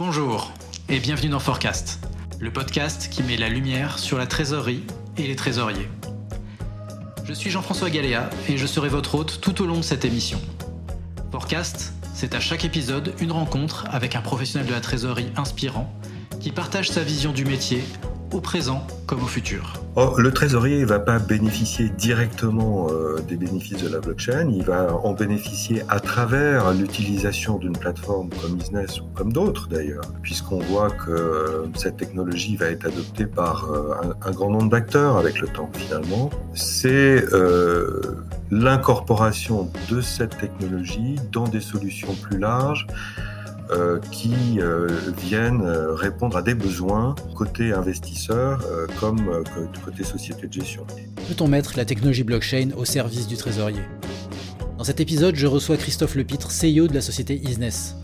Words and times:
Bonjour 0.00 0.50
et 0.88 0.98
bienvenue 0.98 1.28
dans 1.28 1.40
Forecast, 1.40 2.00
le 2.38 2.50
podcast 2.50 3.10
qui 3.10 3.22
met 3.22 3.36
la 3.36 3.50
lumière 3.50 3.98
sur 3.98 4.16
la 4.16 4.26
trésorerie 4.26 4.82
et 5.18 5.26
les 5.26 5.36
trésoriers. 5.36 5.90
Je 7.26 7.34
suis 7.34 7.50
Jean-François 7.50 7.90
Galéa 7.90 8.30
et 8.48 8.56
je 8.56 8.66
serai 8.66 8.88
votre 8.88 9.14
hôte 9.14 9.42
tout 9.42 9.60
au 9.60 9.66
long 9.66 9.76
de 9.76 9.82
cette 9.82 10.06
émission. 10.06 10.40
Forecast, 11.30 11.92
c'est 12.14 12.34
à 12.34 12.40
chaque 12.40 12.64
épisode 12.64 13.12
une 13.20 13.30
rencontre 13.30 13.84
avec 13.90 14.16
un 14.16 14.22
professionnel 14.22 14.66
de 14.66 14.72
la 14.72 14.80
trésorerie 14.80 15.32
inspirant 15.36 15.92
qui 16.40 16.50
partage 16.50 16.88
sa 16.88 17.02
vision 17.02 17.32
du 17.32 17.44
métier 17.44 17.84
au 18.32 18.40
présent 18.40 18.86
comme 19.06 19.22
au 19.22 19.26
futur. 19.26 19.74
Oh, 19.96 20.14
le 20.18 20.30
trésorier 20.30 20.80
ne 20.80 20.86
va 20.86 21.00
pas 21.00 21.18
bénéficier 21.18 21.88
directement 21.88 22.88
euh, 22.90 23.18
des 23.28 23.36
bénéfices 23.36 23.82
de 23.82 23.88
la 23.88 23.98
blockchain, 23.98 24.48
il 24.48 24.62
va 24.62 24.94
en 24.94 25.14
bénéficier 25.14 25.82
à 25.88 25.98
travers 25.98 26.72
l'utilisation 26.72 27.58
d'une 27.58 27.76
plateforme 27.76 28.30
comme 28.40 28.54
Business 28.54 29.00
ou 29.00 29.04
comme 29.14 29.32
d'autres 29.32 29.68
d'ailleurs, 29.68 30.04
puisqu'on 30.22 30.60
voit 30.60 30.90
que 30.90 31.10
euh, 31.10 31.66
cette 31.74 31.96
technologie 31.96 32.56
va 32.56 32.66
être 32.66 32.86
adoptée 32.86 33.26
par 33.26 33.70
euh, 33.70 33.94
un, 34.02 34.28
un, 34.28 34.32
grand 34.32 34.50
nombre 34.50 34.70
d'acteurs 34.70 35.16
avec 35.16 35.40
le 35.40 35.48
temps 35.48 35.70
finalement. 35.74 36.30
C'est 36.54 37.24
l'incorporation 38.50 39.70
de 39.90 40.00
cette 40.00 40.38
technologie 40.38 41.16
dans 41.32 41.46
des 41.46 41.60
solutions 41.60 42.14
plus 42.14 42.38
larges 42.38 42.86
euh, 43.72 44.00
qui 44.10 44.58
euh, 44.58 44.88
viennent 45.16 45.62
euh, 45.62 45.94
répondre 45.94 46.36
à 46.36 46.42
des 46.42 46.54
besoins 46.54 47.14
côté 47.36 47.72
investisseurs 47.72 48.64
comme 48.98 49.44
côté 49.84 50.02
société 50.02 50.48
de 50.48 50.52
gestion. 50.52 50.84
Peut-on 51.28 51.46
mettre 51.46 51.74
la 51.76 51.84
technologie 51.84 52.24
blockchain 52.24 52.70
au 52.76 52.84
service 52.84 53.28
du 53.28 53.36
trésorier? 53.36 53.82
Dans 54.76 54.84
cet 54.84 54.98
épisode, 54.98 55.36
je 55.36 55.46
reçois 55.46 55.76
Christophe 55.76 56.16
Lepitre, 56.16 56.48
CEO 56.48 56.88
de 56.88 56.94
la 56.94 57.00
société 57.00 57.36
Isness. 57.36 57.96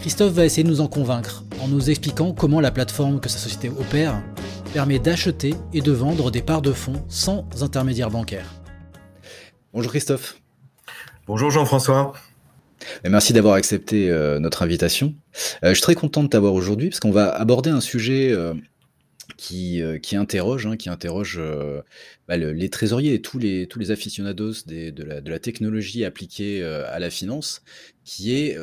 Christophe 0.00 0.32
va 0.32 0.44
essayer 0.44 0.64
de 0.64 0.68
nous 0.68 0.80
en 0.80 0.88
convaincre 0.88 1.44
en 1.62 1.68
nous 1.68 1.90
expliquant 1.90 2.32
comment 2.32 2.60
la 2.60 2.70
plateforme 2.70 3.20
que 3.20 3.28
sa 3.28 3.38
société 3.38 3.68
opère 3.68 4.20
permet 4.72 4.98
d'acheter 4.98 5.54
et 5.72 5.82
de 5.82 5.92
vendre 5.92 6.30
des 6.30 6.42
parts 6.42 6.62
de 6.62 6.72
fonds 6.72 7.04
sans 7.08 7.46
intermédiaire 7.60 8.10
bancaire. 8.10 8.46
Bonjour 9.72 9.92
Christophe. 9.92 10.40
Bonjour 11.26 11.50
Jean-François. 11.50 12.12
Merci 13.08 13.32
d'avoir 13.32 13.54
accepté 13.54 14.10
euh, 14.10 14.38
notre 14.38 14.62
invitation. 14.62 15.14
Euh, 15.64 15.70
je 15.70 15.74
suis 15.74 15.82
très 15.82 15.94
content 15.94 16.22
de 16.22 16.28
t'avoir 16.28 16.54
aujourd'hui 16.54 16.88
parce 16.88 17.00
qu'on 17.00 17.10
va 17.10 17.30
aborder 17.30 17.70
un 17.70 17.80
sujet 17.80 18.32
euh, 18.32 18.54
qui, 19.36 19.82
interroge, 20.16 20.66
hein, 20.66 20.76
qui 20.76 20.88
interroge 20.88 21.40
bah, 22.28 22.36
les 22.36 22.68
trésoriers 22.68 23.14
et 23.14 23.22
tous 23.22 23.38
les, 23.38 23.66
tous 23.66 23.90
aficionados 23.90 24.64
de, 24.66 25.02
la, 25.02 25.38
technologie 25.38 26.04
appliquée 26.04 26.62
à 26.62 26.98
la 26.98 27.10
finance, 27.10 27.62
qui 28.04 28.34
est 28.34 28.58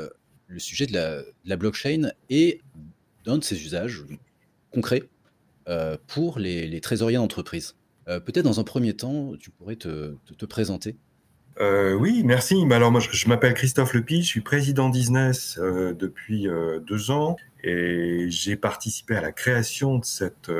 le 0.47 0.59
sujet 0.59 0.85
de 0.85 1.25
la, 1.45 1.55
blockchain 1.55 2.11
et 2.29 2.61
d'un 3.25 3.39
de 3.39 3.43
ses 3.43 3.63
usages 3.63 4.03
concrets 4.71 5.03
pour 6.05 6.37
les, 6.37 6.79
trésoriers 6.81 7.17
d'entreprise. 7.17 7.75
Peut-être 8.05 8.43
dans 8.43 8.59
un 8.59 8.63
premier 8.63 8.93
temps, 8.93 9.33
tu 9.39 9.49
pourrais 9.49 9.77
te 9.77 10.45
présenter. 10.47 10.95
Euh, 11.59 11.93
oui, 11.93 12.21
merci. 12.23 12.63
Alors 12.71 12.91
moi, 12.91 13.01
je, 13.01 13.27
m'appelle 13.27 13.53
Christophe 13.53 13.93
Lepi, 13.93 14.21
je 14.21 14.27
suis 14.27 14.41
président 14.41 14.89
d'Isness 14.89 15.57
euh, 15.59 15.93
depuis 15.93 16.47
euh, 16.47 16.79
deux 16.79 17.09
ans 17.09 17.35
et 17.63 18.27
j'ai 18.29 18.55
participé 18.55 19.15
à 19.15 19.21
la 19.21 19.31
création 19.31 19.97
de 19.97 20.05
cette 20.05 20.51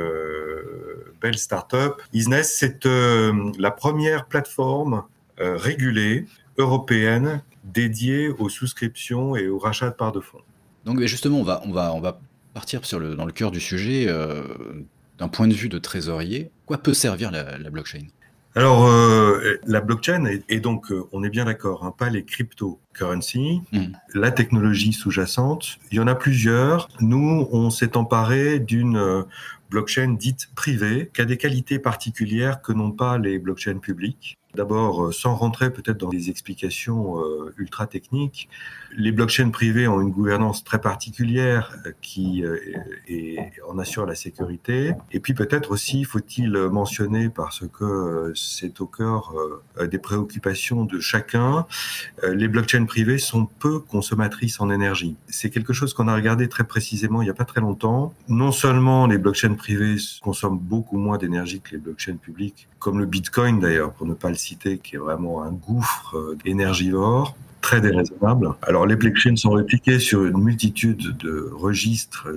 belle 1.20 1.38
start-up. 1.38 2.02
Isness, 2.12 2.52
c'est 2.52 2.84
la 2.84 3.70
première 3.70 4.26
plateforme 4.26 5.04
régulée 5.38 6.26
européenne 6.58 7.40
dédiée 7.62 8.28
aux 8.28 8.48
souscriptions 8.48 9.36
et 9.36 9.48
au 9.48 9.58
rachat 9.58 9.90
de 9.90 9.94
parts 9.94 10.12
de 10.12 10.20
fonds. 10.20 10.42
Donc 10.84 11.00
justement, 11.02 11.38
on 11.38 11.70
va, 11.70 12.20
partir 12.52 12.80
dans 13.16 13.24
le 13.24 13.32
cœur 13.32 13.52
du 13.52 13.60
sujet 13.60 14.06
d'un 15.18 15.28
point 15.28 15.46
de 15.46 15.54
vue 15.54 15.68
de 15.68 15.78
trésorier. 15.78 16.50
Quoi 16.66 16.78
peut 16.78 16.94
servir 16.94 17.30
la 17.30 17.70
blockchain? 17.70 18.08
Alors, 18.54 18.86
euh, 18.86 19.56
la 19.66 19.80
blockchain, 19.80 20.24
et 20.48 20.60
donc, 20.60 20.90
euh, 20.90 21.04
on 21.12 21.22
est 21.22 21.28
bien 21.28 21.44
d'accord, 21.44 21.84
hein, 21.84 21.94
pas 21.96 22.10
les 22.10 22.24
cryptocurrencies, 22.24 23.62
mm. 23.72 23.84
la 24.14 24.30
technologie 24.30 24.92
sous-jacente, 24.92 25.78
il 25.92 25.98
y 25.98 26.00
en 26.00 26.06
a 26.06 26.14
plusieurs. 26.14 26.88
Nous, 27.00 27.46
on 27.52 27.70
s'est 27.70 27.96
emparé 27.96 28.58
d'une 28.58 28.96
euh, 28.96 29.22
blockchain 29.70 30.16
dite 30.18 30.48
privée, 30.56 31.10
qui 31.14 31.20
a 31.20 31.24
des 31.24 31.36
qualités 31.36 31.78
particulières 31.78 32.62
que 32.62 32.72
n'ont 32.72 32.90
pas 32.90 33.18
les 33.18 33.38
blockchains 33.38 33.78
publiques. 33.78 34.38
D'abord, 34.54 35.04
euh, 35.04 35.12
sans 35.12 35.34
rentrer 35.34 35.70
peut-être 35.70 35.98
dans 35.98 36.08
des 36.08 36.30
explications 36.30 37.20
euh, 37.20 37.54
ultra 37.58 37.86
techniques, 37.86 38.48
les 38.96 39.12
blockchains 39.12 39.50
privées 39.50 39.86
ont 39.86 40.00
une 40.00 40.10
gouvernance 40.10 40.64
très 40.64 40.80
particulière 40.80 41.76
euh, 41.84 41.92
qui 42.00 42.42
en 43.68 43.78
assure 43.78 44.06
la 44.06 44.14
sécurité. 44.14 44.94
Et 45.12 45.20
puis 45.20 45.34
peut-être 45.34 45.70
aussi 45.70 46.04
faut-il 46.04 46.52
mentionner, 46.52 47.28
parce 47.28 47.64
que 47.68 48.32
c'est 48.34 48.80
au 48.80 48.86
cœur 48.86 49.34
des 49.80 49.98
préoccupations 49.98 50.84
de 50.84 51.00
chacun, 51.00 51.66
les 52.26 52.48
blockchains 52.48 52.84
privées 52.84 53.18
sont 53.18 53.46
peu 53.46 53.80
consommatrices 53.80 54.60
en 54.60 54.70
énergie. 54.70 55.16
C'est 55.28 55.50
quelque 55.50 55.72
chose 55.72 55.94
qu'on 55.94 56.08
a 56.08 56.14
regardé 56.14 56.48
très 56.48 56.64
précisément 56.64 57.20
il 57.22 57.26
n'y 57.26 57.30
a 57.30 57.34
pas 57.34 57.44
très 57.44 57.60
longtemps. 57.60 58.14
Non 58.28 58.52
seulement 58.52 59.06
les 59.06 59.18
blockchains 59.18 59.54
privées 59.54 59.96
consomment 60.22 60.58
beaucoup 60.58 60.96
moins 60.96 61.18
d'énergie 61.18 61.60
que 61.60 61.72
les 61.72 61.78
blockchains 61.78 62.16
publiques, 62.16 62.68
comme 62.78 62.98
le 62.98 63.06
Bitcoin 63.06 63.60
d'ailleurs, 63.60 63.92
pour 63.92 64.06
ne 64.06 64.14
pas 64.14 64.28
le 64.28 64.36
cité, 64.36 64.78
qui 64.78 64.96
est 64.96 64.98
vraiment 64.98 65.42
un 65.42 65.52
gouffre 65.52 66.16
euh, 66.16 66.38
énergivore 66.44 67.36
très 67.60 67.80
déraisonnable. 67.80 68.54
Alors 68.62 68.86
les 68.86 68.96
blockchains 68.96 69.36
sont 69.36 69.50
répliqués 69.50 69.98
sur 69.98 70.24
une 70.24 70.38
multitude 70.38 71.16
de 71.18 71.50
registres 71.52 72.28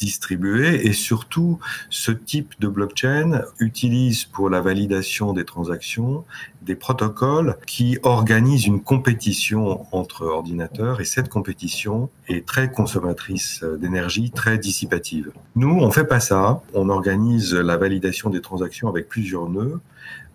distribués 0.00 0.86
et 0.86 0.92
surtout 0.92 1.58
ce 1.90 2.10
type 2.10 2.54
de 2.58 2.68
blockchain 2.68 3.42
utilise 3.58 4.24
pour 4.24 4.50
la 4.50 4.60
validation 4.60 5.32
des 5.32 5.44
transactions 5.44 6.24
des 6.62 6.74
protocoles 6.74 7.56
qui 7.66 7.98
organisent 8.02 8.66
une 8.66 8.82
compétition 8.82 9.86
entre 9.92 10.26
ordinateurs 10.26 11.00
et 11.00 11.04
cette 11.04 11.28
compétition 11.28 12.10
est 12.28 12.46
très 12.46 12.70
consommatrice 12.70 13.62
d'énergie, 13.78 14.30
très 14.30 14.58
dissipative. 14.58 15.32
Nous, 15.56 15.70
on 15.70 15.90
fait 15.90 16.04
pas 16.04 16.20
ça, 16.20 16.62
on 16.74 16.88
organise 16.88 17.54
la 17.54 17.76
validation 17.76 18.28
des 18.30 18.40
transactions 18.40 18.88
avec 18.88 19.08
plusieurs 19.08 19.48
nœuds 19.48 19.80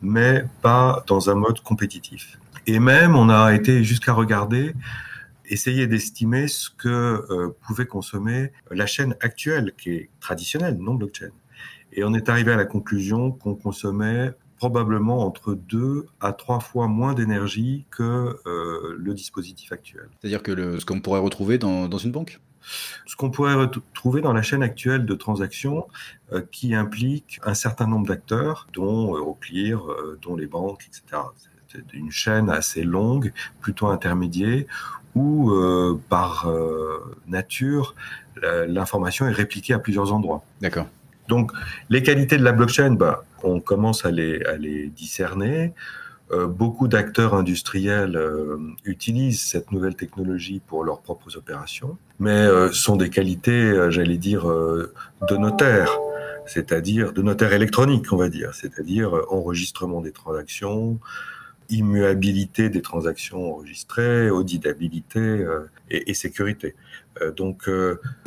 mais 0.01 0.45
pas 0.61 1.03
dans 1.07 1.29
un 1.29 1.35
mode 1.35 1.59
compétitif. 1.61 2.37
Et 2.67 2.79
même, 2.79 3.15
on 3.15 3.29
a 3.29 3.53
été 3.53 3.83
jusqu'à 3.83 4.13
regarder, 4.13 4.73
essayer 5.49 5.87
d'estimer 5.87 6.47
ce 6.47 6.69
que 6.69 6.87
euh, 6.89 7.55
pouvait 7.65 7.85
consommer 7.85 8.51
la 8.71 8.85
chaîne 8.85 9.15
actuelle, 9.21 9.73
qui 9.77 9.91
est 9.91 10.09
traditionnelle, 10.19 10.77
non 10.77 10.95
blockchain. 10.95 11.31
Et 11.93 12.03
on 12.03 12.13
est 12.13 12.29
arrivé 12.29 12.51
à 12.51 12.57
la 12.57 12.65
conclusion 12.65 13.31
qu'on 13.31 13.55
consommait 13.55 14.33
probablement 14.57 15.25
entre 15.25 15.53
deux 15.53 16.05
à 16.21 16.33
trois 16.33 16.59
fois 16.59 16.87
moins 16.87 17.13
d'énergie 17.13 17.85
que 17.91 18.39
euh, 18.45 18.95
le 18.97 19.13
dispositif 19.13 19.71
actuel. 19.71 20.07
C'est-à-dire 20.19 20.43
que 20.43 20.51
le, 20.51 20.79
ce 20.79 20.85
qu'on 20.85 21.01
pourrait 21.01 21.19
retrouver 21.19 21.57
dans, 21.57 21.87
dans 21.87 21.97
une 21.97 22.11
banque? 22.11 22.39
Ce 23.05 23.15
qu'on 23.15 23.29
pourrait 23.29 23.53
retrouver 23.53 24.21
dans 24.21 24.33
la 24.33 24.41
chaîne 24.41 24.63
actuelle 24.63 25.05
de 25.05 25.13
transactions 25.13 25.87
euh, 26.31 26.41
qui 26.51 26.73
implique 26.73 27.39
un 27.43 27.53
certain 27.53 27.87
nombre 27.87 28.07
d'acteurs, 28.07 28.67
dont 28.73 29.15
Euroclear, 29.15 29.85
euh, 29.87 30.19
dont 30.21 30.35
les 30.35 30.47
banques, 30.47 30.87
etc. 30.87 31.21
C'est 31.67 31.93
une 31.93 32.11
chaîne 32.11 32.49
assez 32.49 32.83
longue, 32.83 33.33
plutôt 33.59 33.87
intermédiaire, 33.87 34.65
où 35.15 35.51
euh, 35.51 35.99
par 36.09 36.51
nature, 37.27 37.95
l'information 38.41 39.27
est 39.27 39.31
répliquée 39.31 39.73
à 39.73 39.79
plusieurs 39.79 40.13
endroits. 40.13 40.43
D'accord. 40.61 40.87
Donc, 41.27 41.51
les 41.89 42.03
qualités 42.03 42.37
de 42.37 42.43
la 42.43 42.51
blockchain, 42.51 42.91
bah, 42.91 43.23
on 43.43 43.59
commence 43.59 44.05
à 44.05 44.11
les, 44.11 44.43
à 44.43 44.57
les 44.57 44.87
discerner. 44.87 45.73
Euh, 46.31 46.47
beaucoup 46.47 46.87
d'acteurs 46.87 47.35
industriels 47.35 48.15
euh, 48.15 48.57
utilisent 48.83 49.43
cette 49.43 49.71
nouvelle 49.71 49.95
technologie 49.95 50.59
pour 50.65 50.83
leurs 50.83 51.01
propres 51.01 51.37
opérations, 51.37 51.97
mais 52.19 52.31
euh, 52.31 52.71
sont 52.71 52.95
des 52.95 53.11
qualités, 53.11 53.91
j'allais 53.91 54.17
dire, 54.17 54.45
de 54.47 55.37
notaire, 55.37 55.95
c'est-à-dire 56.47 57.13
de 57.13 57.21
notaire 57.21 57.53
électronique, 57.53 58.11
on 58.11 58.17
va 58.17 58.29
dire, 58.29 58.55
c'est-à-dire 58.55 59.13
enregistrement 59.29 60.01
des 60.01 60.11
transactions, 60.11 60.99
immuabilité 61.69 62.69
des 62.69 62.81
transactions 62.81 63.53
enregistrées, 63.53 64.29
auditabilité 64.29 65.45
et, 65.89 66.09
et, 66.09 66.13
sécurité. 66.13 66.75
donc, 67.37 67.69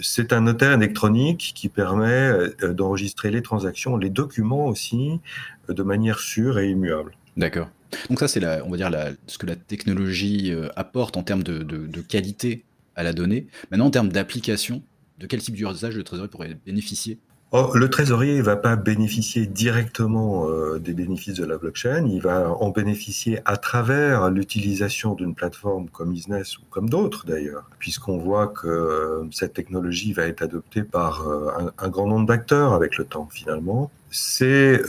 c'est 0.00 0.32
un 0.32 0.40
notaire 0.42 0.72
électronique 0.72 1.52
qui 1.54 1.68
permet 1.68 2.32
d'enregistrer 2.62 3.30
les 3.30 3.42
transactions, 3.42 3.96
les 3.96 4.10
documents 4.10 4.66
aussi, 4.66 5.20
de 5.68 5.82
manière 5.82 6.20
sûre 6.20 6.58
et 6.58 6.70
immuable. 6.70 7.12
D'accord. 7.36 7.68
Donc 8.08 8.18
ça, 8.18 8.28
c'est 8.28 8.44
on 8.62 8.70
va 8.70 8.76
dire 8.76 8.90
ce 9.26 9.38
que 9.38 9.46
la 9.46 9.56
technologie 9.56 10.52
euh, 10.52 10.68
apporte 10.76 11.16
en 11.16 11.22
termes 11.22 11.42
de, 11.42 12.00
qualité 12.02 12.64
à 12.96 13.02
la 13.02 13.12
donnée. 13.12 13.46
Maintenant, 13.70 13.86
en 13.86 13.90
termes 13.90 14.10
d'application, 14.10 14.82
de 15.18 15.26
quel 15.26 15.40
type 15.40 15.54
d'usage 15.54 15.96
le 15.96 16.04
trésorier 16.04 16.30
pourrait 16.30 16.56
bénéficier? 16.66 17.18
Oh, 17.50 17.70
le 17.74 17.88
trésorier 17.88 18.36
ne 18.36 18.42
va 18.42 18.56
pas 18.56 18.76
bénéficier 18.76 19.46
directement 19.46 20.50
euh, 20.50 20.78
des 20.78 20.92
bénéfices 20.92 21.36
de 21.36 21.46
la 21.46 21.56
blockchain, 21.56 22.06
il 22.06 22.20
va 22.20 22.50
en 22.50 22.68
bénéficier 22.68 23.40
à 23.46 23.56
travers 23.56 24.28
l'utilisation 24.28 25.14
d'une 25.14 25.34
plateforme 25.34 25.88
comme 25.88 26.12
Business 26.12 26.58
ou 26.58 26.62
comme 26.68 26.90
d'autres 26.90 27.24
d'ailleurs, 27.24 27.64
puisqu'on 27.78 28.18
voit 28.18 28.48
que 28.48 28.66
euh, 28.66 29.24
cette 29.32 29.54
technologie 29.54 30.12
va 30.12 30.24
être 30.24 30.42
adoptée 30.42 30.82
par 30.82 31.26
euh, 31.26 31.70
un, 31.78 31.88
grand 31.88 32.06
nombre 32.06 32.26
d'acteurs 32.26 32.74
avec 32.74 32.98
le 32.98 33.06
temps 33.06 33.28
finalement. 33.32 33.90
C'est 34.10 34.82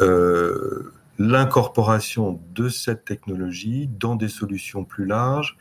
l'incorporation 1.18 2.42
de 2.56 2.68
cette 2.68 3.06
technologie 3.06 3.90
dans 4.00 4.16
des 4.16 4.30
solutions 4.30 4.84
plus 4.84 5.06
larges 5.06 5.58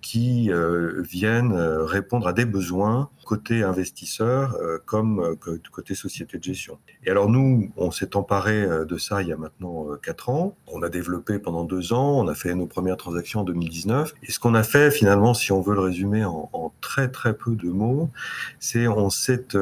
qui 0.00 0.50
euh, 0.50 1.02
viennent 1.02 1.52
euh, 1.52 1.84
répondre 1.84 2.26
à 2.26 2.32
des 2.32 2.44
besoins 2.44 3.10
côté 3.24 3.62
investisseur 3.62 4.56
comme 4.84 5.36
côté 5.70 5.94
société 5.94 6.36
de 6.36 6.42
gestion. 6.42 6.78
Et 7.04 7.10
alors 7.10 7.30
nous, 7.30 7.70
on 7.76 7.92
s'est 7.92 8.16
emparé 8.16 8.66
de 8.66 8.98
ça 8.98 9.22
il 9.22 9.28
y 9.28 9.32
a 9.32 9.36
maintenant 9.36 9.86
quatre 10.02 10.28
ans. 10.28 10.56
On 10.66 10.82
a 10.82 10.88
développé 10.88 11.38
pendant 11.38 11.62
deux 11.62 11.92
ans, 11.92 12.18
on 12.18 12.26
a 12.26 12.34
fait 12.34 12.52
nos 12.56 12.66
premières 12.66 12.96
transactions 12.96 13.40
en 13.40 13.44
2019. 13.44 14.12
Et 14.24 14.32
ce 14.32 14.40
qu'on 14.40 14.54
a 14.54 14.64
fait 14.64 14.90
finalement, 14.90 15.34
si 15.34 15.52
on 15.52 15.60
veut 15.60 15.74
le 15.74 15.80
résumer 15.80 16.24
en, 16.24 16.50
en 16.52 16.72
très 16.80 17.10
très 17.10 17.32
peu 17.32 17.54
de 17.54 17.70
mots, 17.70 18.10
c'est 18.58 18.88
on 18.88 19.08
s'est 19.08 19.56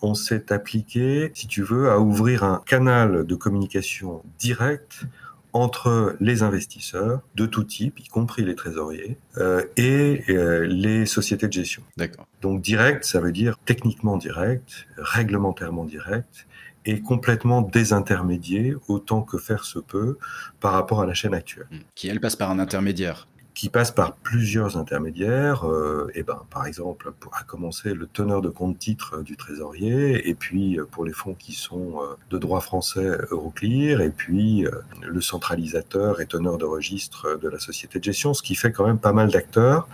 on 0.00 0.14
s'est 0.14 0.52
appliqué, 0.52 1.32
si 1.34 1.48
tu 1.48 1.62
veux, 1.62 1.90
à 1.90 1.98
ouvrir 1.98 2.44
un 2.44 2.62
canal 2.64 3.26
de 3.26 3.34
communication 3.34 4.22
direct 4.38 5.06
entre 5.52 6.16
les 6.20 6.42
investisseurs 6.42 7.20
de 7.34 7.46
tout 7.46 7.64
type, 7.64 8.00
y 8.00 8.08
compris 8.08 8.44
les 8.44 8.54
trésoriers, 8.54 9.18
euh, 9.36 9.64
et 9.76 10.24
euh, 10.30 10.66
les 10.66 11.06
sociétés 11.06 11.48
de 11.48 11.52
gestion. 11.52 11.82
D'accord. 11.96 12.26
Donc 12.40 12.62
direct, 12.62 13.04
ça 13.04 13.20
veut 13.20 13.32
dire 13.32 13.58
techniquement 13.64 14.16
direct, 14.16 14.86
réglementairement 14.96 15.84
direct, 15.84 16.46
et 16.84 17.00
complètement 17.00 17.62
désintermédié 17.62 18.74
autant 18.88 19.22
que 19.22 19.38
faire 19.38 19.64
se 19.64 19.78
peut 19.78 20.18
par 20.60 20.72
rapport 20.72 21.00
à 21.00 21.06
la 21.06 21.14
chaîne 21.14 21.34
actuelle. 21.34 21.68
Qui 21.94 22.08
elle 22.08 22.20
passe 22.20 22.36
par 22.36 22.50
un 22.50 22.58
intermédiaire 22.58 23.28
qui 23.54 23.68
passe 23.68 23.90
par 23.90 24.14
plusieurs 24.14 24.76
intermédiaires. 24.76 25.68
Euh, 25.68 26.10
et 26.14 26.22
ben, 26.22 26.42
par 26.50 26.66
exemple, 26.66 27.12
pour, 27.20 27.34
à 27.34 27.42
commencer 27.42 27.94
le 27.94 28.06
teneur 28.06 28.40
de 28.40 28.48
compte 28.48 28.78
titre 28.78 29.22
du 29.22 29.36
trésorier, 29.36 30.28
et 30.28 30.34
puis 30.34 30.78
euh, 30.78 30.86
pour 30.90 31.04
les 31.04 31.12
fonds 31.12 31.34
qui 31.34 31.52
sont 31.52 32.00
euh, 32.00 32.16
de 32.30 32.38
droit 32.38 32.60
français 32.60 33.18
Euroclear, 33.30 34.00
et 34.00 34.10
puis 34.10 34.66
euh, 34.66 34.70
le 35.02 35.20
centralisateur 35.20 36.20
et 36.20 36.26
teneur 36.26 36.58
de 36.58 36.64
registre 36.64 37.38
de 37.40 37.48
la 37.48 37.58
société 37.58 37.98
de 37.98 38.04
gestion, 38.04 38.34
ce 38.34 38.42
qui 38.42 38.54
fait 38.54 38.72
quand 38.72 38.86
même 38.86 38.98
pas 38.98 39.12
mal 39.12 39.30
d'acteurs. 39.30 39.88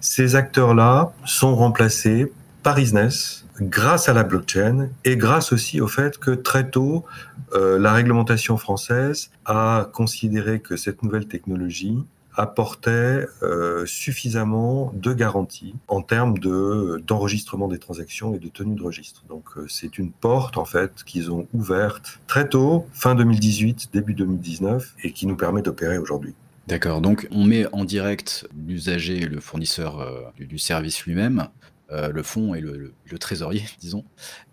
Ces 0.00 0.36
acteurs-là 0.36 1.12
sont 1.24 1.54
remplacés 1.56 2.32
par 2.62 2.78
Isness 2.78 3.46
grâce 3.60 4.08
à 4.08 4.12
la 4.12 4.22
blockchain 4.22 4.88
et 5.04 5.16
grâce 5.16 5.52
aussi 5.52 5.80
au 5.80 5.88
fait 5.88 6.18
que 6.18 6.30
très 6.30 6.70
tôt, 6.70 7.04
euh, 7.52 7.78
la 7.78 7.92
réglementation 7.92 8.56
française 8.56 9.30
a 9.44 9.88
considéré 9.92 10.60
que 10.60 10.76
cette 10.76 11.02
nouvelle 11.02 11.26
technologie 11.26 12.04
apportait 12.36 13.26
euh, 13.42 13.84
suffisamment 13.86 14.92
de 14.94 15.12
garanties 15.12 15.74
en 15.88 16.02
termes 16.02 16.38
de 16.38 17.02
d'enregistrement 17.06 17.68
des 17.68 17.78
transactions 17.78 18.34
et 18.34 18.38
de 18.38 18.48
tenue 18.48 18.76
de 18.76 18.82
registre. 18.82 19.24
Donc 19.28 19.44
euh, 19.56 19.66
c'est 19.68 19.98
une 19.98 20.10
porte 20.10 20.56
en 20.56 20.64
fait 20.64 21.04
qu'ils 21.04 21.30
ont 21.30 21.46
ouverte 21.52 22.20
très 22.26 22.48
tôt, 22.48 22.86
fin 22.92 23.14
2018, 23.14 23.90
début 23.92 24.14
2019, 24.14 24.94
et 25.04 25.12
qui 25.12 25.26
nous 25.26 25.36
permet 25.36 25.62
d'opérer 25.62 25.98
aujourd'hui. 25.98 26.34
D'accord, 26.70 27.00
donc 27.00 27.26
on 27.32 27.44
met 27.44 27.66
en 27.72 27.84
direct 27.84 28.46
l'usager 28.66 29.22
et 29.22 29.26
le 29.26 29.40
fournisseur 29.40 29.98
euh, 30.00 30.22
du 30.38 30.58
service 30.58 31.04
lui-même, 31.04 31.48
euh, 31.90 32.12
le 32.12 32.22
fonds 32.22 32.54
et 32.54 32.60
le, 32.60 32.94
le, 33.04 33.18
trésorier, 33.18 33.64
disons. 33.80 34.04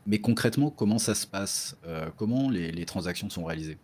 Mais 0.07 0.17
concrètement, 0.17 0.71
comment 0.71 0.97
ça 0.97 1.13
se 1.13 1.27
passe? 1.27 1.77
Euh, 1.85 2.09
Comment 2.17 2.49
les, 2.49 2.71
les 2.71 2.85
transactions 2.85 3.29
sont 3.29 3.45
réalisées? 3.45 3.77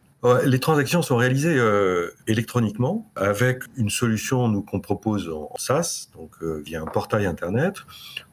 Les 0.46 0.60
transactions 0.60 1.02
sont 1.02 1.18
réalisées 1.18 1.58
euh, 1.58 2.12
électroniquement 2.28 3.12
avec 3.16 3.64
une 3.76 3.90
solution 3.90 4.48
nous 4.48 4.62
qu'on 4.62 4.80
propose 4.80 5.30
en 5.30 5.52
SaaS, 5.58 6.08
donc 6.16 6.32
euh, 6.42 6.62
via 6.66 6.82
un 6.82 6.86
portail 6.86 7.26
internet, 7.26 7.84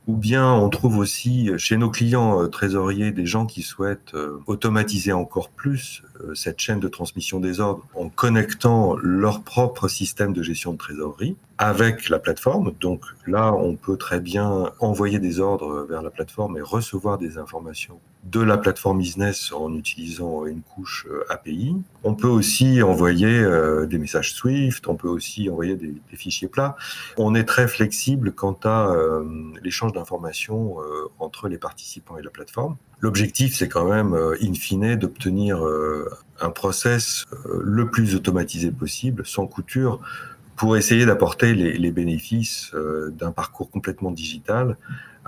ou 0.07 0.17
bien 0.17 0.53
on 0.53 0.69
trouve 0.71 0.99
aussi 0.99 1.51
chez 1.57 1.77
nos 1.77 1.91
clients 1.91 2.43
euh, 2.43 2.49
trésoriers 2.49 3.13
des 3.13 3.27
gens 3.27 3.47
qui 3.47 3.63
souhaitent 3.63 4.15
euh, 4.15 4.39
automatiser 4.47 5.13
encore 5.13 5.51
plus 5.51 6.03
euh, 6.21 6.35
cette 6.35 6.59
chaîne 6.59 6.81
de 6.81 6.89
transmission 6.89 7.39
des 7.39 7.61
ordres 7.61 7.87
en 7.95 8.09
connectant 8.09 8.97
leur 8.97 9.43
propre 9.43 9.89
système 9.89 10.33
de 10.33 10.43
gestion 10.43 10.73
de 10.73 10.79
trésorerie 10.79 11.37
avec 11.59 12.09
la 12.09 12.19
plateforme. 12.19 12.73
Donc 12.81 13.05
là, 13.27 13.53
on 13.53 13.77
peut 13.77 13.97
très 13.97 14.21
bien 14.21 14.73
envoyer 14.81 15.19
des 15.19 15.39
ordres 15.39 15.87
vers 15.89 16.03
la 16.03 16.11
plateforme 16.11 16.57
et 16.57 16.63
recevoir 16.63 17.19
des 17.19 17.39
informations 17.39 18.01
de 18.25 18.41
la 18.41 18.59
plateforme 18.59 18.99
business 18.99 19.53
en 19.53 19.75
utilisant 19.75 20.45
une 20.47 20.61
couche 20.63 21.07
API. 21.31 21.77
On 22.05 22.15
peut 22.15 22.29
aussi 22.29 22.83
envoyer 22.83 23.43
des 23.87 23.99
messages 23.99 24.35
Swift, 24.35 24.89
on 24.89 24.95
peut 24.95 25.09
aussi 25.09 25.49
envoyer 25.49 25.77
des, 25.77 25.95
fichiers 26.13 26.49
plats. 26.49 26.77
On 27.17 27.35
est 27.35 27.45
très 27.45 27.67
flexible 27.67 28.33
quant 28.33 28.59
à 28.65 28.95
l'échange 29.63 29.93
d'informations 29.93 30.77
entre 31.19 31.49
les 31.49 31.57
participants 31.57 32.19
et 32.19 32.23
la 32.23 32.31
plateforme. 32.31 32.77
L'objectif, 33.01 33.57
c'est 33.57 33.69
quand 33.69 33.89
même, 33.89 34.15
in 34.15 34.53
fine, 34.53 34.97
d'obtenir 34.97 35.65
un 36.41 36.51
process 36.51 37.27
le 37.63 37.91
plus 37.91 38.15
automatisé 38.15 38.71
possible, 38.71 39.27
sans 39.27 39.47
couture, 39.47 40.01
pour 40.57 40.77
essayer 40.77 41.07
d'apporter 41.07 41.55
les, 41.55 41.91
bénéfices 41.91 42.73
d'un 43.13 43.33
parcours 43.33 43.71
complètement 43.71 44.11
digital 44.11 44.77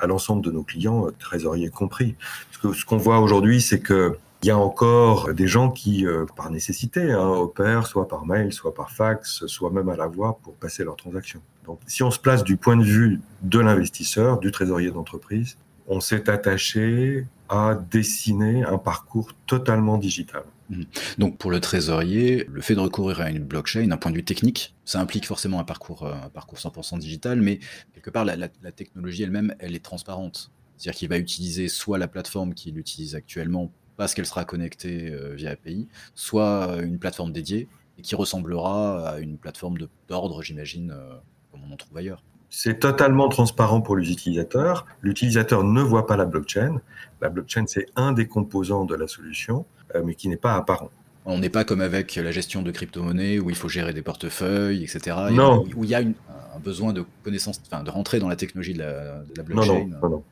à 0.03 0.07
l'ensemble 0.07 0.43
de 0.43 0.51
nos 0.51 0.63
clients, 0.63 1.07
trésoriers 1.19 1.71
compris. 1.71 2.17
Que 2.61 2.73
ce 2.73 2.85
qu'on 2.85 2.99
voit 2.99 3.21
aujourd'hui, 3.21 3.61
c'est 3.61 3.81
que 3.81 4.19
il 4.43 4.49
y 4.49 4.51
a 4.51 4.59
encore 4.59 5.33
des 5.33 5.47
gens 5.47 5.71
qui, 5.71 6.05
euh, 6.05 6.27
par 6.37 6.51
nécessité, 6.51 7.13
hein, 7.13 7.29
opèrent 7.29 7.87
soit 7.87 8.09
par 8.09 8.27
mail, 8.27 8.53
soit 8.53 8.75
par 8.75 8.91
fax, 8.91 9.47
soit 9.47 9.71
même 9.71 9.89
à 9.89 9.95
la 9.95 10.09
voix 10.09 10.39
pour 10.43 10.55
passer 10.55 10.83
leurs 10.83 10.97
transactions. 10.97 11.41
Donc, 11.65 11.79
si 11.87 12.03
on 12.03 12.11
se 12.11 12.19
place 12.19 12.43
du 12.43 12.57
point 12.57 12.77
de 12.77 12.83
vue 12.83 13.21
de 13.43 13.61
l'investisseur, 13.61 14.41
du 14.41 14.51
trésorier 14.51 14.91
d'entreprise, 14.91 15.59
on 15.87 16.01
s'est 16.01 16.29
attaché 16.29 17.25
à 17.49 17.79
dessiner 17.91 18.65
un 18.65 18.79
parcours 18.79 19.31
totalement 19.47 19.97
digital. 19.97 20.43
Mmh. 20.73 20.85
Donc 21.19 21.37
pour 21.37 21.51
le 21.51 21.61
trésorier, 21.61 22.47
le 22.51 22.63
fait 22.63 22.75
de 22.75 22.81
recourir 22.81 23.21
à 23.21 23.31
une 23.31 23.45
blockchain, 23.45 23.87
d'un 23.87 23.99
point 23.99 24.11
de 24.11 24.17
vue 24.17 24.25
technique, 24.25 24.75
ça 24.87 25.01
implique 25.01 25.27
forcément 25.27 25.61
un 25.61 25.65
parcours, 25.65 26.05
euh, 26.05 26.15
un 26.15 26.31
parcours 26.31 26.59
100% 26.59 26.99
digital, 26.99 27.41
mais 27.41 27.61
quelque 27.93 28.09
part 28.11 28.25
la, 28.25 28.37
la, 28.37 28.73
technologie 28.73 29.23
elle-même, 29.23 29.55
elle 29.59 29.75
est 29.75 29.85
transparente. 29.85 30.51
C'est-à-dire 30.79 30.99
qu'il 30.99 31.09
va 31.11 31.19
utiliser 31.19 31.69
soit 31.69 31.99
la 31.99 32.09
plateforme 32.09 32.55
qu'il 32.55 32.79
utilise 32.79 33.15
actuellement 33.15 33.71
parce 33.99 34.15
qu'elle 34.15 34.27
sera 34.27 34.45
connectée 34.47 35.11
euh, 35.11 35.35
via 35.35 35.51
API, 35.51 35.89
soit 36.15 36.79
une 36.83 36.99
plateforme 36.99 37.33
dédiée 37.33 37.69
et 37.99 38.03
qui 38.03 38.15
ressemblera 38.15 39.11
à 39.11 39.19
une 39.19 39.37
plateforme 39.37 39.77
d'ordre, 40.09 40.43
j'imagine, 40.43 40.91
euh, 40.91 41.17
comme 41.51 41.61
on 41.69 41.73
en 41.73 41.77
trouve 41.77 41.99
ailleurs. 41.99 42.23
C'est 42.55 42.81
totalement 42.81 43.31
transparent 43.31 43.81
pour 43.81 43.97
les 43.97 44.13
utilisateurs. 44.13 44.87
L'utilisateur 45.01 45.65
ne 45.65 45.81
voit 45.81 46.07
pas 46.07 46.19
la 46.19 46.27
blockchain. 46.27 46.83
La 47.23 47.31
blockchain, 47.31 47.65
c'est 47.67 47.87
un 47.97 48.13
des 48.13 48.27
composants 48.27 48.85
de 48.85 48.95
la 48.95 49.07
solution, 49.07 49.65
euh, 49.79 49.82
mais 50.05 50.15
qui 50.15 50.29
n'est 50.29 50.37
pas 50.37 50.55
apparent. 50.55 50.91
On 51.25 51.39
n'est 51.39 51.51
pas 51.51 51.65
comme 51.65 51.81
avec 51.81 52.17
la 52.17 52.33
gestion 52.33 52.63
de 52.63 52.71
crypto-monnaies 52.71 53.39
où 53.39 53.49
il 53.49 53.57
faut 53.57 53.69
gérer 53.69 53.93
des 53.93 54.03
portefeuilles, 54.03 54.83
etc. 54.83 55.17
Non. 55.31 55.65
Où 55.77 55.85
il 55.85 55.91
y 55.91 55.95
a 55.95 56.01
une, 56.01 56.15
un 56.55 56.59
besoin 56.59 56.93
de 56.93 57.05
connaissance, 57.23 57.61
enfin, 57.67 57.85
de 57.85 57.91
rentrer 57.91 58.19
dans 58.19 58.29
la 58.29 58.37
technologie 58.37 58.75
de 58.75 58.81
la, 58.81 59.23
de 59.23 59.35
la 59.37 59.43
blockchain. 59.43 59.73
Non, 59.73 59.87
non, 59.87 59.99
non, 60.03 60.09
non. 60.09 60.25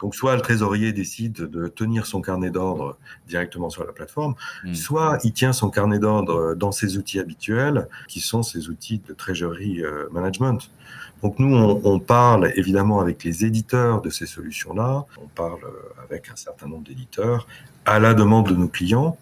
Donc, 0.00 0.14
soit 0.14 0.34
le 0.34 0.40
trésorier 0.40 0.92
décide 0.92 1.32
de 1.32 1.68
tenir 1.68 2.06
son 2.06 2.20
carnet 2.20 2.50
d'ordre 2.50 2.98
directement 3.28 3.70
sur 3.70 3.84
la 3.84 3.92
plateforme, 3.92 4.34
mmh. 4.64 4.74
soit 4.74 5.18
il 5.24 5.32
tient 5.32 5.52
son 5.52 5.70
carnet 5.70 5.98
d'ordre 5.98 6.54
dans 6.54 6.72
ses 6.72 6.96
outils 6.96 7.18
habituels, 7.18 7.88
qui 8.08 8.20
sont 8.20 8.42
ses 8.42 8.68
outils 8.68 9.00
de 9.06 9.12
treasury 9.14 9.82
management. 10.10 10.70
Donc, 11.22 11.38
nous, 11.38 11.54
on, 11.54 11.80
on 11.84 11.98
parle 11.98 12.52
évidemment 12.56 13.00
avec 13.00 13.24
les 13.24 13.44
éditeurs 13.44 14.00
de 14.00 14.10
ces 14.10 14.26
solutions-là, 14.26 15.04
on 15.22 15.28
parle 15.28 15.60
avec 16.02 16.30
un 16.30 16.36
certain 16.36 16.66
nombre 16.66 16.84
d'éditeurs 16.84 17.46
à 17.84 17.98
la 17.98 18.14
demande 18.14 18.48
de 18.48 18.54
nos 18.54 18.68
clients 18.68 19.16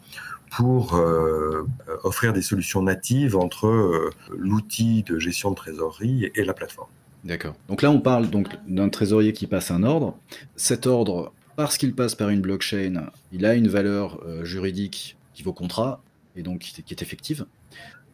pour 0.50 0.94
euh, 0.94 1.66
offrir 2.04 2.32
des 2.32 2.42
solutions 2.42 2.82
natives 2.82 3.36
entre 3.36 3.66
euh, 3.66 4.10
l'outil 4.36 5.02
de 5.02 5.18
gestion 5.18 5.50
de 5.50 5.56
trésorerie 5.56 6.30
et 6.34 6.44
la 6.44 6.54
plateforme. 6.54 6.88
D'accord. 7.28 7.54
Donc 7.68 7.82
là, 7.82 7.90
on 7.90 8.00
parle 8.00 8.30
donc 8.30 8.48
d'un 8.66 8.88
trésorier 8.88 9.34
qui 9.34 9.46
passe 9.46 9.70
un 9.70 9.82
ordre. 9.82 10.16
Cet 10.56 10.86
ordre, 10.86 11.34
parce 11.56 11.76
qu'il 11.76 11.94
passe 11.94 12.14
par 12.14 12.30
une 12.30 12.40
blockchain, 12.40 13.10
il 13.32 13.44
a 13.44 13.54
une 13.54 13.68
valeur 13.68 14.18
euh, 14.24 14.46
juridique 14.46 15.18
qui 15.34 15.42
vaut 15.42 15.52
contrat 15.52 16.00
et 16.36 16.42
donc 16.42 16.60
qui, 16.60 16.82
qui 16.82 16.94
est 16.94 17.02
effective. 17.02 17.44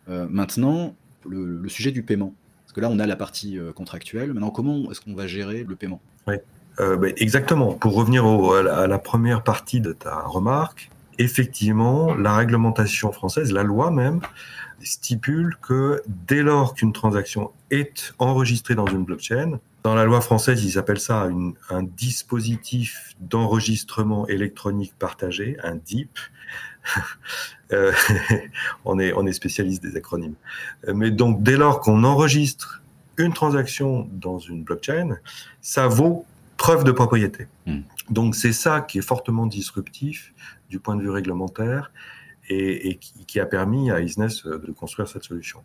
Euh, 0.08 0.26
maintenant, 0.28 0.96
le, 1.28 1.58
le, 1.58 1.68
sujet 1.68 1.92
du 1.92 2.02
paiement. 2.02 2.34
Parce 2.64 2.72
que 2.72 2.80
là, 2.80 2.90
on 2.90 2.98
a 2.98 3.06
la 3.06 3.14
partie 3.14 3.56
euh, 3.56 3.72
contractuelle. 3.72 4.32
Maintenant, 4.32 4.50
comment 4.50 4.90
est-ce 4.90 5.00
qu'on 5.00 5.14
va 5.14 5.28
gérer 5.28 5.62
le 5.62 5.76
paiement? 5.76 6.00
Oui, 6.26 6.34
bah, 6.76 7.06
exactement. 7.16 7.72
Pour 7.72 7.94
revenir 7.94 8.26
au, 8.26 8.52
à, 8.52 8.64
la, 8.64 8.78
à 8.78 8.86
la 8.88 8.98
première 8.98 9.44
partie 9.44 9.80
de 9.80 9.92
ta 9.92 10.22
remarque, 10.22 10.90
effectivement, 11.18 12.14
la 12.14 12.36
réglementation 12.36 13.12
française, 13.12 13.52
la 13.52 13.62
loi 13.62 13.90
même, 13.90 14.20
stipule 14.82 15.56
que 15.62 16.02
dès 16.06 16.42
lors 16.42 16.74
qu'une 16.74 16.92
transaction 16.92 17.52
est 17.70 18.14
enregistrée 18.18 18.74
dans 18.74 18.86
une 18.86 19.04
blockchain, 19.04 19.58
Dans 19.82 19.94
la 19.94 20.04
loi 20.04 20.20
française, 20.20 20.64
ils 20.64 20.78
appellent 20.78 21.00
ça 21.00 21.28
un 21.70 21.82
dispositif 21.82 23.14
d'enregistrement 23.20 24.26
électronique 24.28 24.94
partagé, 24.98 25.56
un 25.62 25.76
DIP. 25.76 26.18
Euh, 27.72 27.92
on, 28.84 28.98
est, 28.98 29.14
on 29.14 29.26
est 29.26 29.32
spécialiste 29.32 29.82
des 29.82 29.96
acronymes. 29.96 30.34
Mais 30.86 31.10
donc, 31.10 31.42
dès 31.42 31.56
lors 31.56 31.80
qu'on 31.80 32.04
enregistre 32.04 32.82
une 33.16 33.32
transaction 33.32 34.06
dans 34.12 34.38
une 34.38 34.64
blockchain, 34.64 35.16
ça 35.62 35.88
vaut 35.88 36.26
preuve 36.64 36.82
de 36.82 36.92
propriété. 36.92 37.46
Hmm. 37.66 37.80
Donc, 38.08 38.34
c'est 38.34 38.54
ça 38.54 38.80
qui 38.80 38.96
est 38.96 39.06
fortement 39.14 39.46
disruptif 39.46 40.32
du 40.70 40.80
point 40.80 40.96
de 40.96 41.02
vue 41.02 41.10
réglementaire 41.10 41.92
et, 42.48 42.98
qui, 43.26 43.38
a 43.38 43.44
permis 43.44 43.90
à 43.90 44.00
Isness 44.00 44.46
de 44.46 44.72
construire 44.72 45.06
cette 45.06 45.24
solution. 45.24 45.62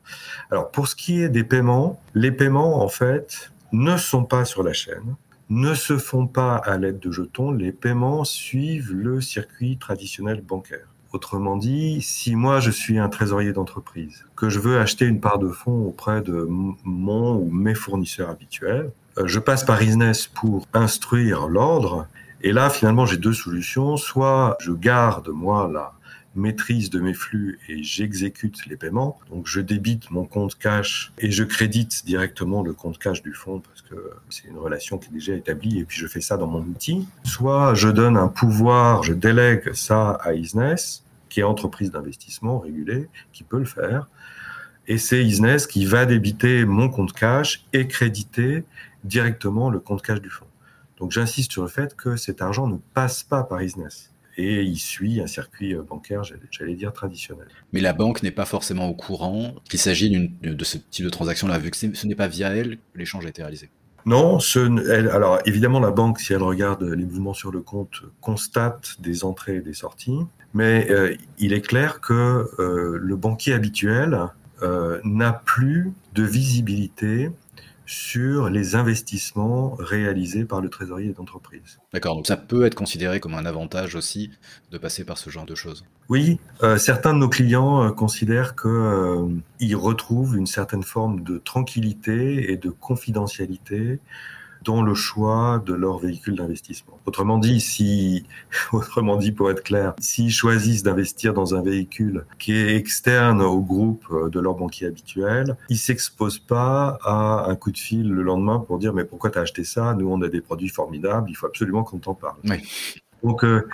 Alors, 0.52 0.72
pour 0.72 0.90
ce 0.90 0.98
qui 0.98 1.22
est 1.22 1.30
des 1.30 1.46
paiements, 1.46 2.02
les 2.16 2.34
paiements, 2.34 2.84
en 2.84 2.90
fait, 2.90 3.54
ne 3.72 3.96
sont 3.96 4.26
pas 4.26 4.44
sur 4.44 4.62
la 4.62 4.74
chaîne, 4.74 5.16
ne 5.50 5.74
se 5.74 5.98
font 5.98 6.28
pas 6.28 6.58
à 6.58 6.78
l'aide 6.78 7.00
de 7.00 7.12
jetons, 7.14 7.52
les 7.52 7.72
paiements 7.72 8.26
suivent 8.26 8.92
le 8.92 9.22
circuit 9.22 9.78
traditionnel 9.78 10.42
bancaire. 10.42 10.90
Autrement 11.14 11.56
dit, 11.56 12.02
si 12.02 12.36
moi 12.36 12.60
je 12.60 12.72
suis 12.72 13.00
un 13.00 13.08
trésorier 13.08 13.54
d'entreprise, 13.54 14.26
que 14.36 14.50
je 14.50 14.60
veux 14.60 14.80
acheter 14.80 15.06
une 15.06 15.22
part 15.22 15.40
de 15.40 15.48
fonds 15.48 15.86
auprès 15.86 16.22
de 16.22 16.46
mon 16.50 17.38
ou 17.38 17.50
mes 17.50 17.74
fournisseurs 17.74 18.30
habituels, 18.30 18.92
euh, 18.92 18.92
je 19.26 19.40
passe 19.40 19.64
par 19.64 19.82
Isness 19.82 20.28
pour 20.28 20.68
instruire 20.74 21.48
l'ordre. 21.48 22.08
Et 22.42 22.52
là, 22.52 22.70
finalement, 22.70 23.06
j'ai 23.06 23.18
deux 23.18 23.34
solutions. 23.34 23.98
Soit 23.98 24.58
je 24.62 24.72
garde, 24.72 25.30
moi, 25.30 25.70
la, 25.72 25.94
maîtrise 26.36 26.90
de 26.90 27.00
mes 27.00 27.14
flux 27.14 27.60
et 27.68 27.84
j'exécute 27.84 28.66
les 28.68 28.76
paiements. 28.76 29.20
Donc 29.30 29.48
je 29.48 29.60
débite 29.60 30.12
mon 30.12 30.26
compte 30.26 30.58
cash 30.58 31.12
et 31.18 31.32
je 31.32 31.44
crédite 31.44 32.06
directement 32.06 32.62
le 32.62 32.74
compte 32.74 32.98
cash 32.98 33.22
du 33.22 33.34
fonds 33.34 33.60
parce 33.60 33.82
que 33.82 34.12
c'est 34.30 34.48
une 34.48 34.58
relation 34.58 34.98
qui 34.98 35.10
est 35.10 35.14
déjà 35.14 35.34
établie 35.34 35.80
et 35.80 35.86
puis 35.86 35.98
je 35.98 36.08
fais 36.08 36.22
ça 36.22 36.38
dans 36.38 36.48
mon 36.48 36.62
outil. 36.62 37.08
Soit 37.24 37.74
je 37.74 37.90
donne 37.90 38.18
un 38.18 38.28
pouvoir, 38.28 39.04
je 39.04 39.14
délègue 39.14 39.74
ça 39.74 40.12
à 40.22 40.34
Isness, 40.34 41.04
qui 41.30 41.42
est 41.42 41.44
entreprise 41.44 41.92
d'investissement 41.92 42.60
régulée, 42.60 43.10
qui 43.34 43.44
peut 43.44 43.60
le 43.60 43.66
faire. 43.66 44.08
Et 44.88 44.98
c'est 44.98 45.24
Isness 45.24 45.68
qui 45.68 45.86
va 45.86 46.06
débiter 46.06 46.66
mon 46.66 46.90
compte 46.90 47.14
cash 47.14 47.66
et 47.74 47.88
créditer 47.88 48.64
directement 49.04 49.70
le 49.70 49.80
compte 49.80 50.02
cash 50.02 50.22
du 50.22 50.30
fonds. 50.30 50.46
Donc 50.98 51.12
j'insiste 51.12 51.52
sur 51.52 51.64
le 51.64 51.70
fait 51.70 51.96
que 51.96 52.16
cet 52.16 52.42
argent 52.42 52.68
ne 52.68 52.78
passe 52.94 53.24
pas 53.24 53.44
par 53.44 53.62
Isness 53.62 54.12
et 54.40 54.64
il 54.64 54.78
suit 54.78 55.20
un 55.22 55.28
circuit 55.28 55.76
euh, 55.76 55.84
bancaire, 55.84 56.24
j'allais 56.24 56.76
dire, 56.76 56.94
traditionnel. 56.94 57.48
Mais 57.74 57.82
la 57.82 57.94
banque 57.94 58.24
n'est 58.24 58.32
pas 58.32 58.46
forcément 58.46 58.88
au 58.88 58.94
courant 58.94 59.54
qu'il 59.70 59.80
s'agit 59.80 60.32
de 60.42 60.64
ce 60.64 60.78
type 60.78 61.06
de 61.06 61.10
transaction-là, 61.10 61.58
vu 61.58 61.72
que 61.72 61.78
ce 61.78 62.08
n'est 62.08 62.16
pas 62.16 62.28
via 62.28 62.50
elle 62.50 62.78
que 62.78 62.98
l'échange 62.98 63.26
a 63.26 63.30
été 63.30 63.42
réalisé. 63.42 63.70
Non, 64.06 64.40
ce, 64.40 64.60
elle, 64.90 65.10
alors 65.10 65.40
évidemment 65.46 65.82
la 65.82 65.92
banque, 65.92 66.20
si 66.20 66.32
elle 66.32 66.42
regarde 66.42 66.84
les 66.84 67.04
mouvements 67.04 67.34
sur 67.34 67.52
le 67.52 67.60
compte, 67.60 68.04
constate 68.22 68.96
des 69.02 69.26
entrées 69.26 69.58
et 69.58 69.62
des 69.62 69.74
sorties, 69.74 70.20
mais 70.54 70.90
euh, 70.90 71.16
il 71.38 71.52
est 71.52 71.62
clair 71.62 72.00
que 72.00 72.50
euh, 72.60 72.98
le 73.00 73.16
banquier 73.16 73.54
habituel 73.54 74.18
n'a 75.06 75.32
plus 75.32 75.94
de 76.16 76.24
visibilité 76.24 77.32
sur 77.90 78.52
les 78.52 78.76
investissements 78.76 79.76
réalisés 79.80 80.46
par 80.46 80.62
le 80.62 80.70
trésorier 80.70 81.12
d'entreprise. 81.12 81.80
D'accord, 81.92 82.16
donc 82.16 82.28
ça 82.28 82.38
peut 82.38 82.64
être 82.66 82.76
considéré 82.76 83.20
comme 83.20 83.34
un 83.34 83.48
avantage 83.48 83.96
aussi 83.96 84.30
de 84.70 84.78
passer 84.78 85.04
par 85.04 85.18
ce 85.18 85.32
genre 85.32 85.48
de 85.48 85.56
choses. 85.56 85.84
Oui, 86.08 86.40
euh, 86.62 86.78
certains 86.78 87.16
de 87.16 87.18
nos 87.18 87.30
clients 87.30 87.84
euh, 87.84 87.90
considèrent 87.90 88.56
qu'ils 88.56 88.70
euh, 88.70 89.28
retrouvent 89.76 90.38
une 90.38 90.46
certaine 90.46 90.84
forme 90.84 91.24
de 91.24 91.40
tranquillité 91.40 92.52
et 92.52 92.58
de 92.58 92.70
confidentialité 92.70 94.00
dans 94.64 94.82
le 94.82 94.94
choix 94.94 95.62
de 95.66 95.74
leur 95.74 96.00
véhicule 96.00 96.36
d'investissement. 96.36 97.00
Autrement 97.06 97.38
dit, 97.38 97.62
si, 97.62 98.26
autrement 98.74 99.18
dit 99.18 99.32
pour 99.32 99.50
être 99.52 99.64
clair, 99.64 99.94
s'ils 100.00 100.32
choisissent 100.32 100.84
d'investir 100.84 101.34
dans 101.34 101.56
un 101.56 101.62
véhicule 101.62 102.26
qui 102.38 102.54
est 102.54 102.76
externe 102.76 103.42
au 103.42 103.62
groupe 103.62 104.06
de 104.30 104.40
leur 104.40 104.56
banquier 104.56 104.88
habituel, 104.88 105.56
ils 105.70 105.78
s'exposent 105.78 106.40
pas 106.40 107.00
à 107.04 107.46
un 107.50 107.56
coup 107.56 107.72
de 107.72 107.78
fil 107.78 108.10
le 108.10 108.24
lendemain 108.24 108.60
pour 108.60 108.80
dire 108.80 108.94
mais 108.94 109.06
pourquoi 109.06 109.30
tu 109.30 109.38
as 109.38 109.42
acheté 109.42 109.64
ça? 109.64 109.94
Nous 109.94 110.10
on 110.10 110.22
a 110.22 110.30
des 110.30 110.42
produits 110.42 110.70
formidables, 110.70 111.30
il 111.30 111.36
faut 111.36 111.48
absolument 111.48 111.84
qu'on 111.84 112.00
t'en 112.00 112.14
parle. 112.14 112.38
Oui. 112.44 112.58
Donc 113.24 113.44
euh, 113.44 113.68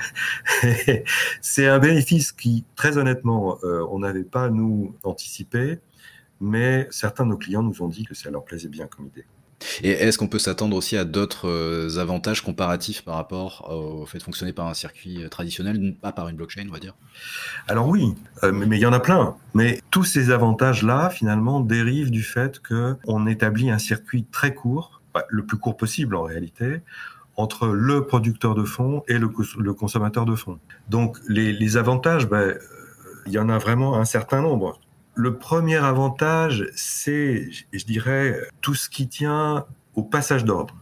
c'est 1.42 1.68
un 1.68 1.80
bénéfice 1.80 2.32
qui, 2.32 2.66
très 2.76 2.98
honnêtement, 2.98 3.58
euh, 3.64 3.86
on 3.90 4.00
n'avait 4.00 4.24
pas 4.24 4.50
nous 4.50 4.96
anticipé, 5.04 5.80
mais 6.40 6.88
certains 6.92 7.26
de 7.26 7.30
nos 7.30 7.38
clients 7.38 7.64
nous 7.64 7.82
ont 7.82 7.88
dit 7.88 8.06
que 8.06 8.16
ça 8.16 8.30
leur 8.30 8.44
plaisait 8.44 8.70
bien 8.70 8.88
comme 8.88 9.08
idée. 9.08 9.26
Et 9.82 9.92
est-ce 9.92 10.18
qu'on 10.18 10.28
peut 10.28 10.40
s'attendre 10.40 10.76
aussi 10.76 10.98
à 10.98 11.06
d'autres 11.06 11.48
euh, 11.48 11.98
avantages 12.00 12.42
comparatifs 12.42 13.04
par 13.04 13.16
rapport 13.16 13.70
au 13.72 14.06
fait 14.06 14.18
de 14.18 14.24
fonctionner 14.24 14.54
par 14.54 14.68
un 14.68 14.74
circuit 14.74 15.24
euh, 15.24 15.30
traditionnel, 15.30 15.96
pas 16.02 16.12
par 16.12 16.28
une 16.30 16.36
blockchain, 16.36 16.66
on 16.68 16.74
va 16.74 16.80
dire? 16.80 16.96
Alors 17.68 17.88
oui, 17.88 18.14
euh, 18.44 18.52
mais 18.52 18.78
il 18.78 18.82
y 18.82 18.86
en 18.86 18.94
a 18.94 19.00
plein. 19.00 19.36
Mais 19.54 19.82
tous 19.92 20.04
ces 20.04 20.32
avantages-là, 20.32 21.10
finalement, 21.10 21.62
dérivent 21.62 22.12
du 22.12 22.24
fait 22.24 22.62
qu'on 22.62 23.28
établit 23.28 23.70
un 23.70 23.80
circuit 23.80 24.26
très 24.32 24.54
court, 24.54 25.02
bah, 25.14 25.26
le 25.30 25.46
plus 25.46 25.58
court 25.58 25.78
possible 25.78 26.16
en 26.16 26.24
réalité, 26.24 26.82
entre 27.38 27.68
le 27.68 28.06
producteur 28.06 28.56
de 28.56 28.64
fonds 28.64 29.04
et 29.08 29.18
le, 29.18 29.28
consommateur 29.74 30.26
de 30.26 30.36
fonds. 30.36 30.60
Donc 30.90 31.18
les, 31.28 31.78
avantages, 31.78 32.28
bah, 32.28 32.44
il 33.26 33.34
y 33.34 33.40
en 33.40 33.50
a 33.50 33.58
vraiment 33.58 33.98
un 33.98 34.06
certain 34.06 34.42
nombre. 34.42 34.80
Le 35.18 35.38
premier 35.38 35.78
avantage, 35.78 36.68
c'est, 36.76 37.48
je 37.72 37.86
dirais, 37.86 38.38
tout 38.62 38.76
ce 38.76 38.90
qui 38.90 39.08
tient 39.08 39.66
au 39.96 40.04
passage 40.04 40.44
d'ordre. 40.44 40.76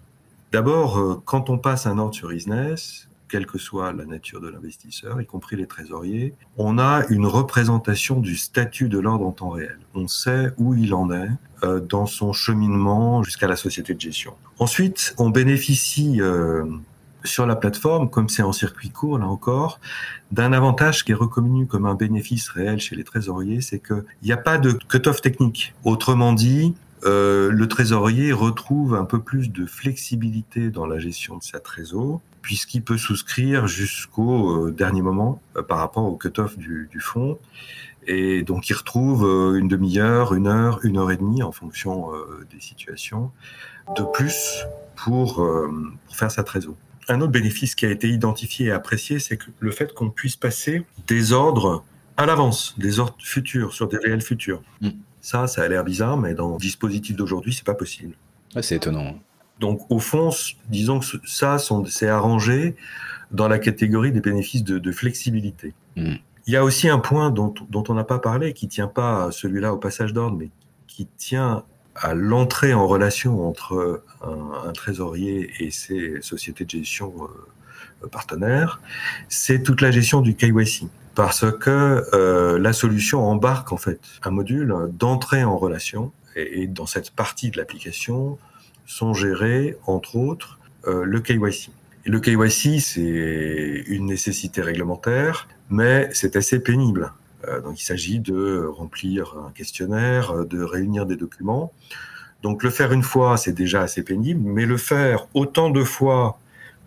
D'abord, 0.51 0.97
euh, 0.97 1.21
quand 1.23 1.51
on 1.51 1.59
passe 1.59 1.85
un 1.85 1.99
ordre 1.99 2.15
sur 2.15 2.33
Isness, 2.33 3.07
quelle 3.29 3.45
que 3.45 3.59
soit 3.59 3.93
la 3.93 4.05
nature 4.05 4.41
de 4.41 4.49
l'investisseur, 4.49 5.21
y 5.21 5.25
compris 5.27 5.55
les 5.55 5.67
trésoriers, 5.67 6.33
on 6.57 6.79
a 6.79 7.03
une 7.09 7.27
représentation 7.27 8.19
du 8.19 8.35
statut 8.35 8.89
de 8.89 8.99
l'ordre 8.99 9.25
en 9.25 9.31
temps 9.31 9.49
réel. 9.49 9.77
On 9.93 10.07
sait 10.07 10.51
où 10.57 10.73
il 10.73 10.95
en 10.95 11.11
est 11.11 11.29
euh, 11.63 11.79
dans 11.79 12.07
son 12.07 12.33
cheminement 12.33 13.23
jusqu'à 13.23 13.47
la 13.47 13.55
société 13.55 13.93
de 13.93 14.01
gestion. 14.01 14.33
Ensuite, 14.57 15.13
on 15.19 15.29
bénéficie 15.29 16.21
euh, 16.21 16.65
sur 17.23 17.45
la 17.45 17.55
plateforme, 17.55 18.09
comme 18.09 18.29
c'est 18.29 18.43
en 18.43 18.51
circuit 18.51 18.89
court, 18.89 19.17
là 19.17 19.27
encore, 19.27 19.79
d'un 20.31 20.53
avantage 20.53 21.03
qui 21.03 21.11
est 21.11 21.15
reconnu 21.15 21.67
comme 21.67 21.85
un 21.85 21.95
bénéfice 21.95 22.49
réel 22.49 22.79
chez 22.79 22.95
les 22.95 23.03
trésoriers, 23.03 23.61
c'est 23.61 23.79
qu'il 23.79 24.03
n'y 24.23 24.31
a 24.31 24.37
pas 24.37 24.57
de 24.57 24.71
cut-off 24.71 25.21
technique. 25.21 25.73
Autrement 25.83 26.33
dit, 26.33 26.75
euh, 27.05 27.51
le 27.51 27.67
trésorier 27.67 28.31
retrouve 28.31 28.95
un 28.95 29.05
peu 29.05 29.19
plus 29.19 29.51
de 29.51 29.65
flexibilité 29.65 30.69
dans 30.69 30.85
la 30.85 30.99
gestion 30.99 31.37
de 31.37 31.43
sa 31.43 31.59
trésor, 31.59 32.21
puisqu'il 32.41 32.81
peut 32.81 32.97
souscrire 32.97 33.67
jusqu'au 33.67 34.67
euh, 34.67 34.71
dernier 34.71 35.01
moment 35.01 35.41
euh, 35.57 35.63
par 35.63 35.79
rapport 35.79 36.05
au 36.05 36.15
cut-off 36.15 36.57
du, 36.57 36.89
fonds. 36.99 37.37
Et 38.05 38.43
donc, 38.43 38.69
il 38.69 38.73
retrouve 38.73 39.23
une 39.57 39.69
demi-heure, 39.69 40.33
une 40.33 40.47
heure, 40.47 40.79
une 40.83 40.97
heure 40.97 41.11
et 41.11 41.15
demie 41.15 41.41
en 41.41 41.53
fonction 41.53 42.09
des 42.53 42.59
situations 42.59 43.31
de 43.95 44.03
plus 44.03 44.65
pour, 44.97 45.35
pour 45.35 46.15
faire 46.17 46.29
sa 46.29 46.43
trésor 46.43 46.75
un 47.09 47.21
autre 47.21 47.31
bénéfice 47.31 47.75
qui 47.75 47.85
a 47.85 47.89
été 47.89 48.09
identifié 48.09 48.67
et 48.67 48.71
apprécié, 48.71 49.19
c'est 49.19 49.37
que 49.37 49.45
le 49.59 49.71
fait 49.71 49.93
qu'on 49.93 50.09
puisse 50.09 50.35
passer 50.35 50.83
des 51.07 51.33
ordres 51.33 51.83
à 52.17 52.25
l'avance, 52.25 52.75
des 52.77 52.99
ordres 52.99 53.15
futurs, 53.19 53.73
sur 53.73 53.87
des 53.87 53.97
réels 53.97 54.21
futurs. 54.21 54.61
Mm. 54.81 54.89
Ça, 55.21 55.47
ça 55.47 55.63
a 55.63 55.67
l'air 55.67 55.83
bizarre, 55.83 56.17
mais 56.17 56.33
dans 56.33 56.51
le 56.51 56.57
dispositif 56.57 57.15
d'aujourd'hui, 57.15 57.53
c'est 57.53 57.65
pas 57.65 57.73
possible. 57.73 58.15
c'est 58.61 58.75
étonnant. 58.75 59.17
Donc, 59.59 59.89
au 59.89 59.99
fond, 59.99 60.29
disons 60.69 60.99
que 60.99 61.05
ça, 61.25 61.57
c'est 61.87 62.07
arrangé 62.07 62.75
dans 63.31 63.47
la 63.47 63.59
catégorie 63.59 64.11
des 64.11 64.21
bénéfices 64.21 64.63
de, 64.63 64.91
flexibilité. 64.91 65.73
Mm. 65.95 66.15
Il 66.45 66.53
y 66.53 66.57
a 66.57 66.63
aussi 66.63 66.89
un 66.89 66.99
point 66.99 67.31
dont, 67.31 67.53
dont 67.69 67.83
on 67.87 67.93
n'a 67.93 68.03
pas 68.03 68.19
parlé, 68.19 68.53
qui 68.53 68.67
tient 68.67 68.87
pas 68.87 69.31
celui-là 69.31 69.73
au 69.73 69.77
passage 69.77 70.11
d'ordre, 70.11 70.35
mais 70.37 70.49
qui 70.87 71.07
tient 71.17 71.63
à 71.95 72.13
l'entrée 72.13 72.73
en 72.73 72.87
relation 72.87 73.47
entre 73.47 74.03
un, 74.23 74.71
trésorier 74.73 75.51
et 75.59 75.71
ses 75.71 76.21
sociétés 76.21 76.65
de 76.65 76.69
gestion 76.69 77.13
euh, 78.03 78.07
partenaires, 78.07 78.81
c'est 79.29 79.63
toute 79.63 79.81
la 79.81 79.91
gestion 79.91 80.21
du 80.21 80.35
KYC. 80.35 80.87
Parce 81.15 81.45
que 81.51 82.03
euh, 82.13 82.57
la 82.57 82.73
solution 82.73 83.23
embarque 83.23 83.71
en 83.71 83.77
fait 83.77 83.99
un 84.23 84.31
module 84.31 84.75
d'entrée 84.91 85.43
en 85.43 85.57
relation 85.57 86.11
et, 86.35 86.65
dans 86.65 86.87
cette 86.87 87.11
partie 87.11 87.51
de 87.51 87.57
l'application 87.57 88.39
sont 88.87 89.13
gérés 89.13 89.77
entre 89.85 90.15
autres 90.15 90.59
euh, 90.87 91.03
le 91.05 91.21
KYC. 91.21 91.69
Le 92.05 92.19
KYC, 92.19 92.81
c'est 92.81 93.83
une 93.87 94.07
nécessité 94.07 94.61
réglementaire, 94.61 95.47
mais 95.69 96.09
c'est 96.13 96.35
assez 96.35 96.59
pénible. 96.59 97.13
Euh, 97.47 97.61
donc 97.61 97.79
il 97.81 97.83
s'agit 97.83 98.19
de 98.19 98.65
remplir 98.65 99.35
un 99.47 99.51
questionnaire, 99.51 100.45
de 100.45 100.61
réunir 100.61 101.05
des 101.05 101.15
documents. 101.15 101.71
Donc 102.41 102.63
le 102.63 102.69
faire 102.69 102.91
une 102.91 103.03
fois, 103.03 103.37
c'est 103.37 103.53
déjà 103.53 103.81
assez 103.81 104.03
pénible, 104.03 104.41
mais 104.43 104.65
le 104.65 104.77
faire 104.77 105.27
autant 105.33 105.69
de 105.69 105.83
fois 105.83 106.39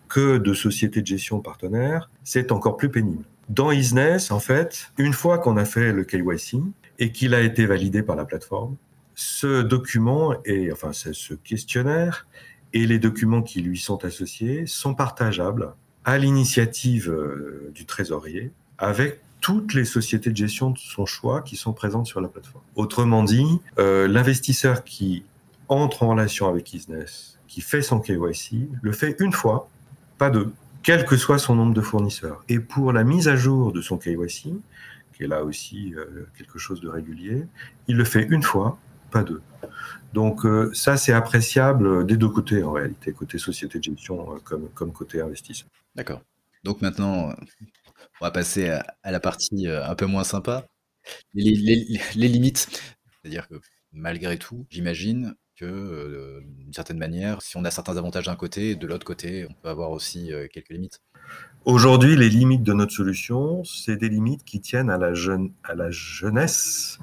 que 0.09 0.39
de 0.39 0.55
sociétés 0.55 1.01
de 1.01 1.07
gestion 1.07 1.41
partenaires, 1.41 2.11
c'est 2.25 2.53
encore 2.53 2.77
plus 2.77 2.91
pénible. 2.91 3.25
Dans 3.49 3.71
Isness, 3.71 4.31
en 4.31 4.41
fait, 4.41 4.93
une 4.99 5.13
fois 5.13 5.39
qu'on 5.39 5.57
a 5.57 5.65
fait 5.65 5.93
le 5.93 6.05
KYC 6.05 6.59
et 6.99 7.13
qu'il 7.13 7.35
a 7.35 7.41
été 7.41 7.67
validé 7.67 8.03
par 8.03 8.17
la 8.17 8.25
plateforme, 8.25 8.77
ce 9.15 9.63
document 9.63 10.35
et 10.45 10.71
enfin 10.73 10.93
ce 10.93 11.35
questionnaire 11.35 12.27
et 12.73 12.87
les 12.87 12.99
documents 12.99 13.43
qui 13.43 13.63
lui 13.63 13.79
sont 13.79 14.05
associés 14.05 14.67
sont 14.67 14.95
partageables 14.95 15.73
à 16.05 16.19
l'initiative 16.19 17.15
du 17.75 17.87
trésorier 17.87 18.53
avec 18.79 19.21
toutes 19.47 19.75
les 19.75 19.85
sociétés 19.85 20.31
de 20.31 20.37
gestion 20.37 20.71
de 20.71 20.79
son 20.79 21.07
choix 21.07 21.41
qui 21.41 21.55
sont 21.55 21.73
présentes 21.73 22.09
sur 22.09 22.21
la 22.21 22.27
plateforme. 22.27 22.65
Autrement 22.75 23.23
dit, 23.23 23.47
l'investisseur 23.77 24.83
qui 24.83 25.23
entre 25.69 26.03
en 26.03 26.09
relation 26.09 26.49
avec 26.49 26.73
Business, 26.73 27.39
qui 27.47 27.61
fait 27.61 27.83
son 27.83 28.01
KYC, 28.01 28.69
le 28.83 28.93
fait 28.93 29.17
une 29.21 29.33
fois, 29.33 29.69
pas 30.19 30.31
deux, 30.31 30.53
quel 30.83 31.05
que 31.05 31.17
soit 31.17 31.39
son 31.39 31.55
nombre 31.55 31.75
de 31.75 31.81
fournisseurs. 31.81 32.45
Et 32.49 32.61
pour 32.61 32.93
la 32.93 33.05
mise 33.05 33.29
à 33.29 33.37
jour 33.37 33.73
de 33.73 33.81
son 33.81 33.99
KYC, 33.99 34.51
qui 35.13 35.23
est 35.23 35.29
là 35.29 35.45
aussi 35.45 35.95
euh, 35.95 36.27
quelque 36.37 36.59
chose 36.59 36.81
de 36.81 36.89
régulier, 36.89 37.47
il 37.89 37.97
le 37.97 38.05
fait 38.05 38.27
une 38.29 38.43
fois, 38.43 38.79
pas 39.11 39.23
deux. 39.23 39.43
Donc 40.13 40.45
euh, 40.45 40.71
ça, 40.75 40.97
c'est 40.97 41.13
appréciable 41.13 42.05
des 42.07 42.17
deux 42.17 42.29
côtés 42.29 42.63
en 42.63 42.73
réalité, 42.73 43.13
côté 43.13 43.39
société 43.39 43.79
de 43.79 43.85
gestion 43.85 44.35
euh, 44.35 44.39
comme, 44.45 44.69
comme 44.75 44.93
côté 44.93 45.21
investisseur. 45.21 45.69
D'accord. 45.95 46.21
Donc 46.65 46.83
maintenant, 46.83 47.33
on 48.21 48.25
va 48.25 48.31
passer 48.31 48.71
à, 48.71 49.11
la 49.11 49.21
partie 49.21 49.69
un 49.69 49.95
peu 49.95 50.07
moins 50.07 50.25
sympa, 50.25 50.67
les, 51.35 51.55
limites. 52.15 52.69
C'est-à-dire 53.23 53.49
que 53.49 53.61
malgré 53.93 54.39
tout, 54.39 54.67
j'imagine, 54.71 55.35
que, 55.57 55.65
euh, 55.65 56.41
d'une 56.59 56.73
certaine 56.73 56.99
manière, 56.99 57.41
si 57.43 57.57
on 57.57 57.65
a 57.65 57.71
certains 57.71 57.97
avantages 57.97 58.27
d'un 58.27 58.37
côté, 58.37 58.77
de 58.77 58.87
l'autre 58.87 59.07
côté, 59.07 59.47
on 59.49 59.55
peut 59.55 59.69
avoir 59.69 59.91
aussi 59.91 60.33
euh, 60.33 60.47
quelques 60.53 60.69
limites. 60.69 61.01
Aujourd'hui, 61.65 62.15
les 62.15 62.29
limites 62.29 62.63
de 62.63 62.73
notre 62.73 62.93
solution, 62.93 63.65
c'est 63.65 63.97
des 63.97 64.09
limites 64.09 64.45
qui 64.45 64.61
tiennent 64.61 64.91
à 64.91 64.99
la, 64.99 65.15
jeune, 65.15 65.53
à 65.65 65.75
la 65.75 65.91
jeunesse, 65.91 66.99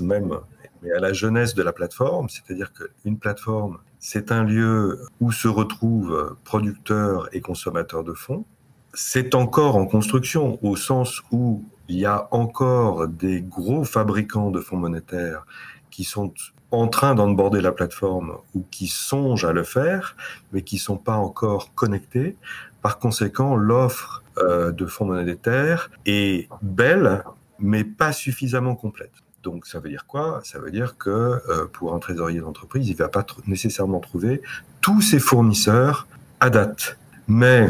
même, 0.00 0.38
mais 0.82 0.92
à 0.92 1.00
la 1.00 1.12
jeunesse 1.12 1.54
de 1.54 1.62
la 1.62 1.72
plateforme. 1.72 2.28
C'est-à-dire 2.28 2.72
qu'une 2.72 3.18
plateforme, 3.18 3.78
c'est 3.98 4.32
un 4.32 4.44
lieu 4.44 5.00
où 5.20 5.32
se 5.32 5.48
retrouvent 5.48 6.36
producteurs 6.44 7.28
et 7.34 7.42
consommateurs 7.42 8.04
de 8.04 8.14
fonds. 8.14 8.46
C'est 8.92 9.34
encore 9.34 9.76
en 9.76 9.86
construction, 9.86 10.58
au 10.62 10.76
sens 10.76 11.22
où 11.30 11.64
il 11.88 11.98
y 11.98 12.06
a 12.06 12.28
encore 12.30 13.08
des 13.08 13.40
gros 13.40 13.84
fabricants 13.84 14.50
de 14.50 14.60
fonds 14.60 14.76
monétaires 14.76 15.44
qui 15.90 16.04
sont 16.04 16.32
en 16.72 16.88
train 16.88 17.14
d'onboarder 17.14 17.60
la 17.60 17.72
plateforme 17.72 18.36
ou 18.54 18.64
qui 18.70 18.86
songent 18.86 19.44
à 19.44 19.52
le 19.52 19.64
faire, 19.64 20.16
mais 20.52 20.62
qui 20.62 20.78
sont 20.78 20.96
pas 20.96 21.16
encore 21.16 21.74
connectés. 21.74 22.36
Par 22.82 22.98
conséquent, 22.98 23.56
l'offre 23.56 24.22
euh, 24.38 24.70
de 24.72 24.86
fonds 24.86 25.06
monétaires 25.06 25.90
est 26.06 26.48
belle, 26.62 27.24
mais 27.58 27.84
pas 27.84 28.12
suffisamment 28.12 28.74
complète. 28.74 29.12
Donc 29.42 29.66
ça 29.66 29.80
veut 29.80 29.88
dire 29.88 30.06
quoi? 30.06 30.40
Ça 30.44 30.58
veut 30.58 30.70
dire 30.70 30.96
que 30.98 31.10
euh, 31.10 31.66
pour 31.72 31.94
un 31.94 31.98
trésorier 31.98 32.40
d'entreprise, 32.40 32.88
il 32.88 32.96
va 32.96 33.08
pas 33.08 33.24
nécessairement 33.46 34.00
trouver 34.00 34.42
tous 34.80 35.00
ses 35.00 35.18
fournisseurs 35.18 36.06
à 36.40 36.50
date. 36.50 36.98
Mais 37.26 37.68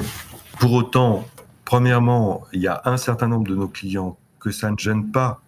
pour 0.60 0.74
autant, 0.74 1.26
premièrement, 1.64 2.46
il 2.52 2.60
y 2.60 2.68
a 2.68 2.82
un 2.84 2.98
certain 2.98 3.28
nombre 3.28 3.48
de 3.48 3.56
nos 3.56 3.66
clients 3.66 4.18
que 4.40 4.50
ça 4.50 4.70
ne 4.70 4.76
gêne 4.76 5.10
pas 5.10 5.40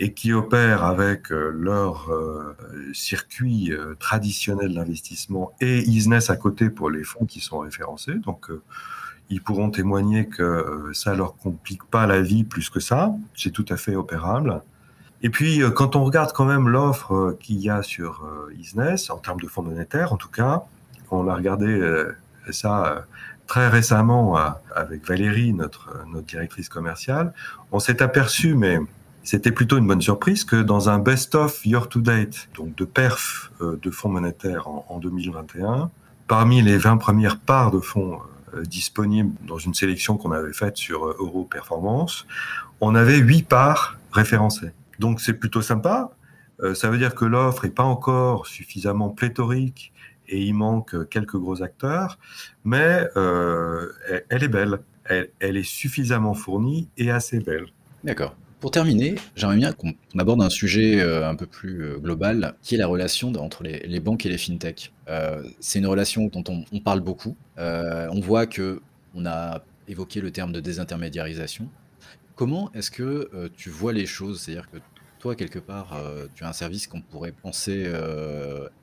et 0.00 0.12
qui 0.12 0.32
opèrent 0.32 0.84
avec 0.84 1.30
euh, 1.30 1.50
leur 1.54 2.12
euh, 2.12 2.56
circuit 2.92 3.72
euh, 3.72 3.94
traditionnel 4.00 4.74
d'investissement 4.74 5.52
et 5.60 5.82
business 5.82 6.28
à 6.28 6.36
côté 6.36 6.70
pour 6.70 6.90
les 6.90 7.04
fonds 7.04 7.24
qui 7.24 7.38
sont 7.38 7.60
référencés. 7.60 8.14
Donc, 8.14 8.50
ils 9.30 9.40
pourront 9.40 9.70
témoigner 9.70 10.26
que 10.26 10.90
ça 10.92 11.14
leur 11.14 11.36
complique 11.36 11.84
pas 11.84 12.06
la 12.06 12.20
vie 12.20 12.42
plus 12.42 12.68
que 12.68 12.80
ça. 12.80 13.14
C'est 13.36 13.52
tout 13.52 13.66
à 13.68 13.76
fait 13.76 13.94
opérable. 13.94 14.62
Et 15.22 15.30
puis, 15.30 15.62
quand 15.74 15.94
on 15.94 16.04
regarde 16.04 16.32
quand 16.32 16.46
même 16.46 16.68
l'offre 16.68 17.36
qu'il 17.40 17.60
y 17.60 17.70
a 17.70 17.82
sur 17.82 18.26
business, 18.56 19.10
en 19.10 19.18
termes 19.18 19.40
de 19.40 19.46
fonds 19.46 19.62
monétaires, 19.62 20.12
en 20.12 20.16
tout 20.16 20.30
cas, 20.30 20.62
on 21.10 21.28
a 21.28 21.34
regardé 21.34 21.78
ça 22.50 23.04
très 23.48 23.66
récemment 23.68 24.36
avec 24.76 25.04
Valérie, 25.08 25.52
notre, 25.52 25.90
directrice 26.22 26.68
commerciale, 26.68 27.32
on 27.72 27.80
s'est 27.80 28.02
aperçu, 28.02 28.54
mais 28.54 28.78
c'était 29.24 29.52
plutôt 29.52 29.78
une 29.78 29.86
bonne 29.86 30.00
surprise 30.00 30.44
que 30.44 30.62
dans 30.62 30.88
un 30.88 30.98
best-of 30.98 31.66
year-to-date, 31.66 32.48
donc 32.54 32.74
de 32.76 32.84
perf 32.84 33.50
euh, 33.60 33.78
de 33.82 33.90
fonds 33.90 34.10
monétaires 34.10 34.68
en, 34.68 34.98
2021, 35.00 35.90
parmi 36.28 36.62
les 36.62 36.76
20 36.76 36.98
premières 36.98 37.38
parts 37.38 37.70
de 37.70 37.80
fonds 37.80 38.20
euh, 38.54 38.62
disponibles 38.62 39.32
dans 39.46 39.58
une 39.58 39.74
sélection 39.74 40.16
qu'on 40.16 40.32
avait 40.32 40.52
faite 40.52 40.76
sur 40.76 41.06
euh, 41.06 41.16
Euro 41.18 41.44
Performance, 41.44 42.26
on 42.80 42.94
avait 42.94 43.18
8 43.18 43.48
parts 43.48 43.96
référencées. 44.12 44.72
Donc 44.98 45.20
c'est 45.20 45.34
plutôt 45.34 45.62
sympa. 45.62 46.10
ça 46.74 46.90
veut 46.90 46.98
dire 46.98 47.14
que 47.14 47.24
l'offre 47.24 47.64
n'est 47.64 47.70
pas 47.70 47.84
encore 47.84 48.46
suffisamment 48.46 49.10
pléthorique 49.10 49.92
et 50.28 50.40
il 50.40 50.54
manque 50.54 51.08
quelques 51.08 51.36
gros 51.36 51.62
acteurs, 51.62 52.18
mais 52.64 53.08
elle, 53.14 54.42
est 54.42 54.48
belle. 54.48 54.78
elle 55.04 55.56
est 55.56 55.68
suffisamment 55.68 56.34
fournie 56.34 56.88
et 56.96 57.10
assez 57.10 57.40
belle. 57.40 57.66
D'accord. 58.04 58.34
Pour 58.60 58.72
terminer, 58.72 59.14
j'aimerais 59.36 59.56
bien 59.56 59.72
qu'on 59.72 59.94
aborde 60.18 60.42
un 60.42 60.50
sujet 60.50 61.00
euh, 61.00 61.28
un 61.28 61.36
peu 61.36 61.46
plus 61.46 61.84
euh, 61.84 61.98
global, 61.98 62.56
qui 62.60 62.74
est 62.74 62.78
la 62.78 62.88
relation 62.88 63.32
entre 63.34 63.62
les, 63.62 64.00
banques 64.00 64.26
et 64.26 64.28
les 64.28 64.38
fintech. 64.38 64.92
Euh, 65.08 65.44
c'est 65.60 65.78
une 65.78 65.86
relation 65.86 66.26
dont 66.26 66.42
on, 66.72 66.80
parle 66.80 67.00
beaucoup. 67.00 67.36
on 67.56 68.20
voit 68.20 68.46
que 68.46 68.80
on 69.14 69.26
a 69.26 69.62
évoqué 69.86 70.20
le 70.20 70.32
terme 70.32 70.50
de 70.52 70.58
désintermédiarisation. 70.58 71.68
Comment 72.34 72.72
est-ce 72.74 72.90
que 72.90 73.50
tu 73.56 73.70
vois 73.70 73.92
les 73.92 74.06
choses? 74.06 74.40
C'est-à-dire 74.40 74.68
que 74.70 74.78
toi, 75.20 75.36
quelque 75.36 75.58
part, 75.58 75.96
tu 76.34 76.44
as 76.44 76.48
un 76.48 76.52
service 76.52 76.86
qu'on 76.88 77.00
pourrait 77.00 77.32
penser 77.32 77.90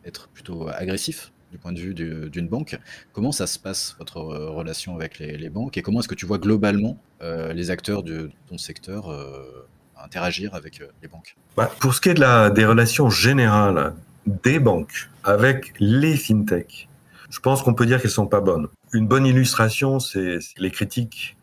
être 0.05 0.29
plutôt 0.29 0.67
agressif? 0.69 1.31
Du 1.55 1.61
point 1.61 1.71
de 1.71 1.79
vue 1.79 1.93
d'une 1.93 2.49
banque. 2.49 2.77
Comment 3.13 3.31
ça 3.31 3.47
se 3.47 3.57
passe, 3.57 3.95
votre 3.97 4.19
relation 4.19 4.93
avec 4.95 5.19
les, 5.19 5.49
banques, 5.49 5.77
et 5.77 5.81
comment 5.81 6.01
est-ce 6.01 6.09
que 6.09 6.15
tu 6.15 6.25
vois 6.25 6.37
globalement 6.37 6.97
euh, 7.21 7.53
les 7.53 7.71
acteurs 7.71 8.03
de 8.03 8.29
ton 8.49 8.57
secteur 8.57 9.09
euh, 9.09 9.65
interagir 10.03 10.53
avec 10.53 10.81
euh, 10.81 10.87
les 11.01 11.07
banques? 11.07 11.37
Bah, 11.55 11.71
Pour 11.79 11.93
ce 11.93 12.01
qui 12.01 12.09
est 12.09 12.13
de 12.13 12.19
la, 12.19 12.49
des 12.49 12.65
relations 12.65 13.09
générales 13.09 13.93
des 14.25 14.59
banques 14.59 15.09
avec 15.23 15.73
les 15.79 16.17
fintechs, 16.17 16.89
je 17.29 17.39
pense 17.39 17.63
qu'on 17.63 17.73
peut 17.73 17.85
dire 17.85 18.01
qu'elles 18.01 18.11
sont 18.11 18.27
pas 18.27 18.41
bonnes. 18.41 18.67
Une 18.91 19.07
bonne 19.07 19.25
illustration, 19.25 20.01
c'est 20.01 20.39
les 20.57 20.71
critiques 20.71 21.37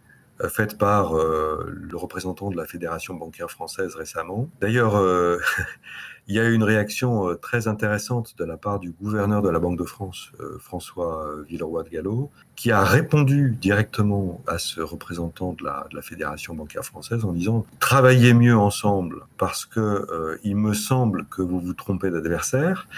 faites 0.49 0.79
par 0.79 1.15
le 1.15 1.97
représentant 1.97 2.51
de 2.51 2.57
la 2.57 2.65
Fédération 2.67 3.15
bancaire 3.15 3.51
française 3.51 3.95
récemment. 3.95 4.49
D'ailleurs, 4.61 4.97
Il 6.29 6.37
y 6.37 6.39
a 6.39 6.45
eu 6.45 6.55
une 6.55 6.63
réaction 6.63 7.29
euh, 7.29 7.35
très 7.35 7.67
intéressante 7.67 8.39
de 8.39 8.45
la 8.45 8.57
part 8.57 8.79
du 8.79 8.93
gouverneur 8.93 9.43
de 9.43 9.49
la 9.49 9.59
Banque 9.59 9.79
de 9.79 9.85
France, 9.85 10.31
euh, 10.39 10.57
François 10.61 11.27
euh, 11.27 11.43
Villeroy 11.49 11.83
de 11.83 11.89
Gallo, 11.89 12.31
qui 12.55 12.71
a 12.71 12.85
répondu 12.85 13.57
directement 13.61 14.41
à 14.47 14.59
ce 14.59 14.81
représentant 14.81 15.53
de 15.53 15.65
la, 15.65 15.89
Fédération 16.01 16.55
bancaire 16.55 16.85
française 16.85 17.25
en 17.25 17.33
disant 17.33 17.67
travaillez 17.81 18.35
mieux 18.35 18.57
ensemble 18.57 19.23
parce 19.39 19.65
que 19.65 20.39
il 20.43 20.57
me 20.57 20.75
semble 20.75 21.27
que 21.27 21.41
vous 21.41 21.61
vous 21.61 21.75
trompez 21.75 22.11
d'adversaire. 22.11 22.89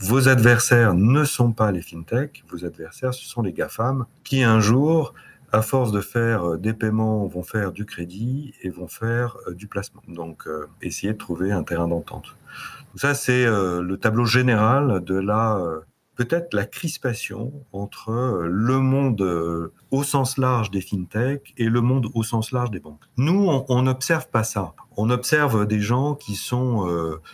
Vos 0.00 0.28
adversaires 0.28 0.94
ne 0.94 1.24
sont 1.24 1.52
pas 1.52 1.70
les 1.70 1.82
fintechs, 1.82 2.44
vos 2.50 2.64
adversaires 2.64 3.14
ce 3.14 3.24
sont 3.26 3.42
les 3.42 3.52
GAFAM 3.52 4.06
qui 4.24 4.42
un 4.42 4.58
jour 4.58 5.14
à 5.52 5.62
force 5.62 5.92
de 5.92 6.00
faire 6.00 6.58
des 6.58 6.74
paiements, 6.74 7.26
vont 7.26 7.42
faire 7.42 7.72
du 7.72 7.84
crédit 7.86 8.54
et 8.62 8.70
vont 8.70 8.88
faire 8.88 9.36
du 9.50 9.66
placement. 9.66 10.02
Donc, 10.08 10.46
essayer 10.82 11.12
de 11.12 11.18
trouver 11.18 11.52
un 11.52 11.62
terrain 11.62 11.88
d'entente. 11.88 12.36
Ça, 12.94 13.14
c'est 13.14 13.44
euh, 13.44 13.82
le 13.82 13.96
tableau 13.96 14.24
général 14.24 15.04
de 15.04 15.14
la 15.14 15.58
euh, 15.58 15.80
peut-être 16.16 16.52
la 16.52 16.64
crispation 16.64 17.52
entre 17.72 18.10
euh, 18.10 18.48
le 18.50 18.80
monde 18.80 19.70
au 19.92 20.02
sens 20.02 20.36
large 20.36 20.70
des 20.70 20.80
fintechs 20.80 21.54
et 21.56 21.68
le 21.68 21.80
monde 21.80 22.08
au 22.14 22.22
sens 22.22 22.50
large 22.50 22.70
des 22.70 22.80
banques. 22.80 23.04
Nous, 23.16 23.48
on 23.68 23.82
n'observe 23.82 24.28
pas 24.28 24.42
ça. 24.42 24.74
On 24.96 25.10
observe 25.10 25.66
des 25.66 25.80
gens 25.80 26.16
qui 26.16 26.34
sont 26.34 26.88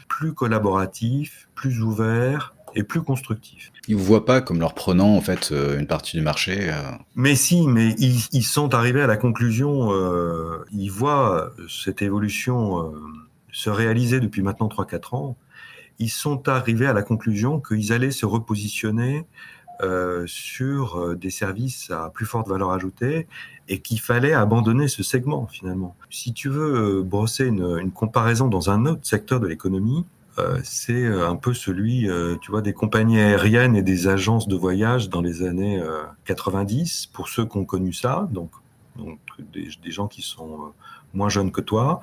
plus 0.09 0.35
collaboratifs, 0.35 1.49
plus 1.55 1.81
ouverts, 1.83 2.54
et 2.75 2.83
plus 2.83 3.03
constructifs. 3.03 3.73
Ils 3.89 3.97
vous 3.97 4.05
voient 4.05 4.25
pas 4.25 4.41
comme 4.41 4.61
leur 4.61 4.75
prenant 4.75 5.17
en 5.17 5.21
fait 5.21 5.53
une 5.53 5.87
partie 5.87 6.17
du 6.17 6.23
marché. 6.23 6.73
Mais 7.15 7.35
si, 7.35 7.67
mais 7.67 7.95
ils, 7.99 8.27
ils, 8.33 8.43
sont 8.43 8.75
arrivés 8.75 9.03
à 9.03 9.07
la 9.07 9.17
conclusion. 9.17 9.91
ils 10.73 10.89
voient 10.89 11.53
cette 11.69 12.03
évolution 12.03 12.93
se 13.53 13.71
réaliser 13.71 14.21
depuis 14.21 14.43
maintenant 14.43 14.69
3-4 14.69 15.17
ans 15.17 15.37
ils 15.99 16.11
sont 16.11 16.49
arrivés 16.49 16.87
à 16.87 16.93
la 16.93 17.03
conclusion 17.03 17.61
qu'ils 17.61 17.93
allaient 17.93 18.11
se 18.11 18.27
repositionner 18.27 19.27
euh, 19.83 20.25
sur 20.27 20.99
euh, 20.99 21.17
des 21.17 21.31
services 21.31 21.91
à 21.91 22.11
plus 22.11 22.27
forte 22.27 22.49
valeur 22.49 22.71
ajoutée 22.71 23.27
et 23.69 23.81
qu'il 23.81 24.01
fallait 24.01 24.33
abandonner 24.33 24.87
ce 24.89 25.03
segment 25.03 25.47
finalement. 25.47 25.97
Si 26.11 26.33
tu 26.33 26.49
veux 26.49 27.01
euh, 27.01 27.03
brosser 27.03 27.47
une, 27.47 27.79
une, 27.81 27.91
comparaison 27.91 28.47
dans 28.47 28.71
un 28.71 28.87
autre 28.87 29.01
secteur 29.05 29.41
de 29.41 29.49
l'économie, 29.49 30.07
euh, 30.39 30.59
c'est 30.63 31.07
un 31.07 31.37
peu 31.37 31.55
celui, 31.55 32.09
tu 32.41 32.51
vois, 32.51 32.63
des 32.63 32.73
compagnies 32.73 33.21
aériennes 33.21 33.77
et 33.77 33.83
des 33.83 34.09
agences 34.09 34.49
de 34.49 34.57
voyage 34.57 35.09
dans 35.09 35.21
les 35.21 35.43
années 35.43 35.83
90, 36.25 37.11
pour 37.13 37.29
ceux 37.29 37.45
qui 37.45 37.57
ont 37.57 37.65
connu 37.65 37.93
ça. 37.93 38.29
Donc, 38.33 38.51
donc 38.97 39.19
des, 39.53 39.91
gens 39.91 40.07
qui 40.07 40.23
sont 40.23 40.73
moins 41.13 41.29
jeunes 41.29 41.53
que 41.53 41.61
toi. 41.61 42.01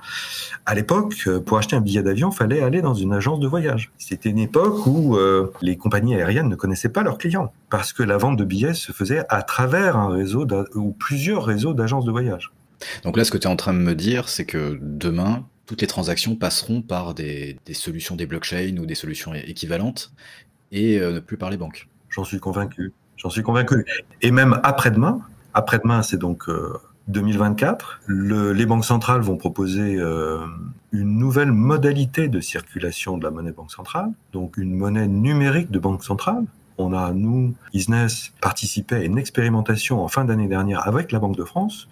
À 0.65 0.75
l'époque, 0.75 1.27
pour 1.45 1.57
acheter 1.57 1.75
un 1.75 1.81
billet 1.81 2.03
d'avion, 2.03 2.31
fallait 2.31 2.61
aller 2.61 2.81
dans 2.81 2.93
une 2.93 3.13
agence 3.13 3.39
de 3.39 3.47
voyage. 3.47 3.91
C'était 3.97 4.29
une 4.29 4.39
époque 4.39 4.85
où 4.87 5.17
les 5.61 5.77
compagnies 5.77 6.15
aériennes 6.15 6.49
ne 6.49 6.55
connaissaient 6.55 6.89
pas 6.89 7.03
leurs 7.03 7.17
clients 7.17 7.51
parce 7.69 7.93
que 7.93 8.03
la 8.03 8.17
vente 8.17 8.37
de 8.37 8.45
billets 8.45 8.73
se 8.73 8.91
faisait 8.91 9.23
à 9.29 9.43
travers 9.43 9.97
un 9.97 10.09
réseau 10.09 10.47
ou 10.75 10.91
plusieurs 10.91 11.45
réseaux 11.45 11.73
d'agences 11.73 12.05
de 12.05 12.11
voyage. 12.11 12.51
Donc 13.03 13.17
là, 13.17 13.23
ce 13.23 13.31
que 13.31 13.37
tu 13.37 13.47
es 13.47 13.51
en 13.51 13.55
train 13.55 13.73
de 13.73 13.79
me 13.79 13.95
dire, 13.95 14.29
c'est 14.29 14.45
que 14.45 14.77
demain, 14.81 15.45
toutes 15.65 15.81
les 15.81 15.87
transactions 15.87 16.35
passeront 16.35 16.81
par 16.81 17.13
des, 17.13 17.57
solutions 17.73 18.15
des 18.15 18.25
blockchains 18.25 18.77
ou 18.77 18.85
des 18.85 18.95
solutions 18.95 19.33
équivalentes 19.33 20.11
et 20.71 20.99
euh, 20.99 21.13
ne 21.13 21.19
plus 21.19 21.37
par 21.37 21.49
les 21.49 21.57
banques. 21.57 21.87
J'en 22.09 22.23
suis 22.23 22.39
convaincu. 22.39 22.93
J'en 23.17 23.29
suis 23.29 23.43
convaincu. 23.43 23.85
Et 24.21 24.31
même 24.31 24.59
après-demain, 24.63 25.21
après-demain, 25.53 26.01
c'est 26.01 26.17
donc 26.17 26.49
2024, 27.07 28.01
euh, 28.09 28.53
les 28.53 28.65
banques 28.65 28.85
centrales 28.85 29.21
vont 29.21 29.37
proposer 29.37 29.97
euh, 29.97 30.45
une 30.91 31.17
nouvelle 31.17 31.51
modalité 31.51 32.27
de 32.27 32.39
circulation 32.39 33.17
de 33.17 33.23
la 33.23 33.31
monnaie 33.31 33.51
banque 33.51 33.71
centrale, 33.71 34.11
donc 34.33 34.57
une 34.57 34.75
monnaie 34.75 35.07
numérique 35.07 35.71
de 35.71 35.79
banque 35.79 36.03
centrale. 36.03 36.45
On 36.77 36.93
a, 36.93 37.11
nous, 37.11 37.53
Business, 37.73 38.31
participé 38.41 38.95
à 38.95 39.03
une 39.03 39.17
expérimentation 39.17 40.03
en 40.03 40.07
fin 40.07 40.25
d'année 40.25 40.47
dernière 40.47 40.87
avec 40.87 41.11
la 41.11 41.19
Banque 41.19 41.37
de 41.37 41.43
France 41.43 41.87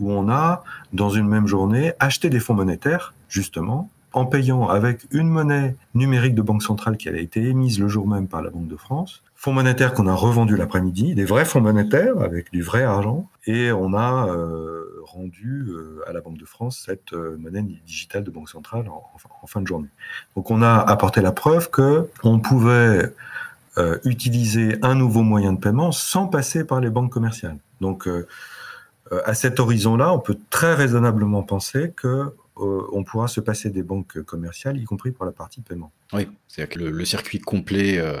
où 0.00 0.12
on 0.12 0.28
a, 0.28 0.64
dans 0.92 1.10
une 1.10 1.28
même 1.28 1.46
journée, 1.46 1.92
acheté 1.98 2.30
des 2.30 2.40
fonds 2.40 2.54
monétaires, 2.54 3.14
justement, 3.28 3.90
en 4.14 4.26
payant 4.26 4.68
avec 4.68 5.06
une 5.10 5.28
monnaie 5.28 5.76
numérique 5.94 6.34
de 6.34 6.42
banque 6.42 6.62
centrale 6.62 6.96
qui 6.96 7.08
avait 7.08 7.22
été 7.22 7.42
émise 7.42 7.80
le 7.80 7.88
jour 7.88 8.06
même 8.06 8.28
par 8.28 8.42
la 8.42 8.50
Banque 8.50 8.68
de 8.68 8.76
France, 8.76 9.22
fonds 9.34 9.52
monétaires 9.52 9.92
qu'on 9.92 10.06
a 10.06 10.14
revendus 10.14 10.56
l'après-midi, 10.56 11.14
des 11.14 11.24
vrais 11.24 11.44
fonds 11.44 11.60
monétaires 11.60 12.18
avec 12.20 12.50
du 12.52 12.62
vrai 12.62 12.84
argent, 12.84 13.28
et 13.46 13.72
on 13.72 13.92
a 13.92 14.28
euh, 14.28 14.84
rendu 15.04 15.66
euh, 15.68 16.00
à 16.06 16.12
la 16.12 16.20
Banque 16.20 16.38
de 16.38 16.46
France 16.46 16.84
cette 16.86 17.12
euh, 17.12 17.36
monnaie 17.38 17.62
digitale 17.62 18.22
de 18.22 18.30
banque 18.30 18.48
centrale 18.48 18.88
en, 18.88 19.04
en, 19.42 19.46
fin 19.46 19.60
de 19.60 19.66
journée. 19.66 19.88
Donc 20.36 20.50
on 20.50 20.62
a 20.62 20.76
apporté 20.78 21.20
la 21.20 21.32
preuve 21.32 21.70
que 21.70 22.08
on 22.22 22.38
pouvait 22.38 23.12
utiliser 24.04 24.78
un 24.82 24.94
nouveau 24.94 25.22
moyen 25.22 25.52
de 25.52 25.58
paiement 25.58 25.90
sans 25.90 26.28
passer 26.28 26.64
par 26.64 26.80
les 26.80 26.90
banques 26.90 27.10
commerciales. 27.10 27.58
Donc 27.80 28.08
à 29.24 29.34
cet 29.34 29.60
horizon-là, 29.60 30.12
on 30.12 30.18
peut 30.18 30.38
très 30.50 30.74
raisonnablement 30.74 31.42
penser 31.42 31.92
que 31.94 32.34
euh, 32.56 32.82
on 32.92 33.02
pourra 33.02 33.28
se 33.28 33.40
passer 33.40 33.70
des 33.70 33.82
banques 33.82 34.22
commerciales, 34.22 34.78
y 34.78 34.84
compris 34.84 35.10
pour 35.10 35.24
la 35.24 35.32
partie 35.32 35.60
paiement. 35.60 35.92
Oui, 36.12 36.28
c'est-à-dire 36.48 36.74
que 36.74 36.78
le, 36.78 37.04
circuit 37.04 37.40
complet 37.40 37.98
euh, 37.98 38.20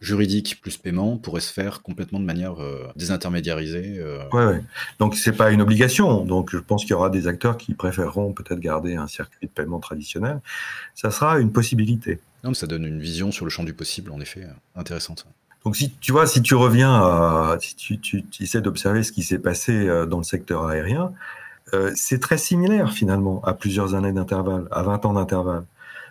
juridique 0.00 0.60
plus 0.60 0.76
paiement 0.76 1.16
pourrait 1.16 1.40
se 1.40 1.52
faire 1.52 1.82
complètement 1.82 2.20
de 2.20 2.24
manière 2.24 2.54
désintermédiarisée. 2.96 4.00
Oui, 4.32 4.42
ouais. 4.44 4.60
donc 4.98 5.16
c'est 5.16 5.32
pas 5.32 5.50
une 5.50 5.60
obligation. 5.60 6.24
Donc 6.24 6.50
je 6.50 6.58
pense 6.58 6.82
qu'il 6.82 6.92
y 6.92 6.94
aura 6.94 7.10
des 7.10 7.26
acteurs 7.26 7.56
qui 7.56 7.74
préféreront 7.74 8.32
peut-être 8.32 8.60
garder 8.60 8.94
un 8.94 9.08
circuit 9.08 9.46
de 9.46 9.52
paiement 9.52 9.80
traditionnel. 9.80 10.40
Ça 10.94 11.10
sera 11.10 11.40
une 11.40 11.52
possibilité. 11.52 12.20
Non, 12.44 12.54
ça 12.54 12.66
donne 12.66 12.84
une 12.84 13.00
vision 13.00 13.30
sur 13.30 13.44
le 13.44 13.50
champ 13.50 13.62
du 13.62 13.74
possible, 13.74 14.10
en 14.10 14.20
effet, 14.20 14.46
intéressante. 14.74 15.26
Donc 15.64 15.76
si 15.76 15.92
tu 16.00 16.12
vois, 16.12 16.26
si 16.26 16.42
tu 16.42 16.54
reviens, 16.54 16.92
à, 16.92 17.56
si 17.60 17.76
tu, 17.76 17.98
tu, 18.00 18.24
tu 18.24 18.42
essaies 18.42 18.60
d'observer 18.60 19.02
ce 19.02 19.12
qui 19.12 19.22
s'est 19.22 19.38
passé 19.38 19.72
euh, 19.72 20.06
dans 20.06 20.18
le 20.18 20.24
secteur 20.24 20.66
aérien, 20.66 21.12
euh, 21.74 21.92
c'est 21.94 22.18
très 22.18 22.38
similaire 22.38 22.92
finalement 22.92 23.40
à 23.44 23.54
plusieurs 23.54 23.94
années 23.94 24.12
d'intervalle, 24.12 24.66
à 24.70 24.82
20 24.82 25.06
ans 25.06 25.12
d'intervalle. 25.14 25.64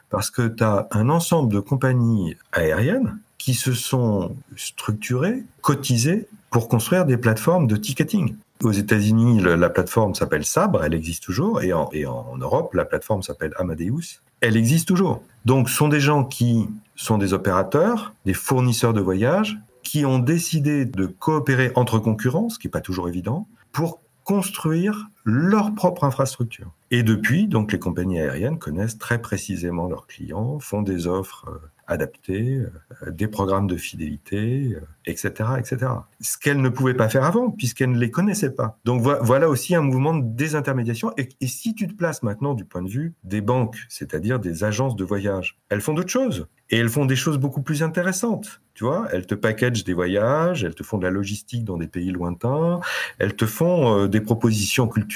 Parce 0.09 0.29
que 0.29 0.47
tu 0.47 0.63
as 0.63 0.87
un 0.91 1.09
ensemble 1.09 1.53
de 1.53 1.59
compagnies 1.59 2.35
aériennes 2.51 3.17
qui 3.37 3.53
se 3.53 3.73
sont 3.73 4.35
structurées, 4.55 5.43
cotisées 5.61 6.27
pour 6.49 6.67
construire 6.67 7.05
des 7.05 7.17
plateformes 7.17 7.67
de 7.67 7.75
ticketing. 7.75 8.35
Aux 8.63 8.71
États-Unis, 8.71 9.41
la 9.41 9.69
plateforme 9.69 10.13
s'appelle 10.13 10.45
Sabre, 10.45 10.83
elle 10.83 10.93
existe 10.93 11.23
toujours, 11.23 11.63
et 11.63 11.73
en, 11.73 11.89
et 11.93 12.05
en 12.05 12.37
Europe, 12.37 12.73
la 12.75 12.85
plateforme 12.85 13.23
s'appelle 13.23 13.53
Amadeus, 13.57 14.21
elle 14.41 14.57
existe 14.57 14.87
toujours. 14.87 15.23
Donc, 15.45 15.69
ce 15.69 15.75
sont 15.75 15.87
des 15.87 15.99
gens 15.99 16.23
qui 16.23 16.67
sont 17.03 17.17
des 17.17 17.33
opérateurs, 17.33 18.13
des 18.25 18.33
fournisseurs 18.33 18.93
de 18.93 19.01
voyages, 19.01 19.57
qui 19.83 20.05
ont 20.05 20.19
décidé 20.19 20.85
de 20.85 21.05
coopérer 21.05 21.71
entre 21.75 21.99
concurrents, 21.99 22.49
ce 22.49 22.59
qui 22.59 22.67
n'est 22.67 22.71
pas 22.71 22.81
toujours 22.81 23.09
évident, 23.09 23.47
pour 23.71 24.01
construire 24.23 25.09
leur 25.23 25.73
propre 25.75 26.03
infrastructure. 26.03 26.71
Et 26.93 27.03
depuis, 27.03 27.47
donc, 27.47 27.71
les 27.71 27.79
compagnies 27.79 28.19
aériennes 28.19 28.60
connaissent 28.60 28.97
très 28.97 29.21
précisément 29.21 29.88
leurs 29.88 30.07
clients, 30.07 30.60
font 30.60 30.81
des 30.81 31.07
offres 31.07 31.47
euh, 31.47 31.57
adapter, 31.88 32.57
euh, 32.57 33.12
des 33.12 33.27
programmes 33.27 33.67
de 33.67 33.77
fidélité, 33.77 34.75
etc., 35.05 35.31
euh, 35.39 35.55
etc. 35.55 35.91
Ce 36.19 36.38
qu'elle 36.38 36.62
ne 36.62 36.67
pouvait 36.67 36.93
pas 36.93 37.07
faire 37.07 37.23
avant, 37.23 37.49
puisqu'elle 37.49 37.91
ne 37.91 37.97
les 37.97 38.12
connaissait 38.12 38.51
pas. 38.51 38.77
Donc 38.84 39.01
voilà 39.01 39.47
aussi 39.47 39.73
un 39.73 39.81
mouvement 39.81 40.13
de 40.13 40.25
désintermédiation. 40.36 41.13
Et, 41.17 41.29
et 41.39 41.47
si 41.47 41.73
tu 41.75 41.88
te 41.88 41.93
places 41.93 42.23
maintenant 42.23 42.53
du 42.53 42.65
point 42.65 42.81
de 42.81 42.89
vue 42.89 43.13
des 43.23 43.39
banques, 43.39 43.77
c'est-à-dire 43.88 44.39
des 44.39 44.65
agences 44.65 44.97
de 44.97 45.05
voyage, 45.05 45.57
elles 45.69 45.81
font 45.81 45.93
d'autres 45.93 46.10
choses. 46.10 46.47
Et 46.69 46.77
elles 46.77 46.89
font 46.89 47.05
des 47.05 47.17
choses 47.17 47.38
beaucoup 47.38 47.62
plus 47.62 47.84
intéressantes. 47.84 48.62
Tu 48.73 48.86
vois, 48.86 49.07
elles 49.12 49.25
te 49.25 49.36
packagent 49.36 49.84
des 49.84 49.93
voyages, 49.93 50.63
elles 50.63 50.75
te 50.75 50.84
font 50.84 50.97
de 50.97 51.03
la 51.03 51.12
logistique 51.12 51.65
dans 51.65 51.77
des 51.77 51.88
pays 51.88 52.12
lointains, 52.12 52.79
elles 53.19 53.36
te 53.36 53.45
font 53.45 54.07
des 54.07 54.21
propositions 54.21 54.88
culturelles, 54.88 55.11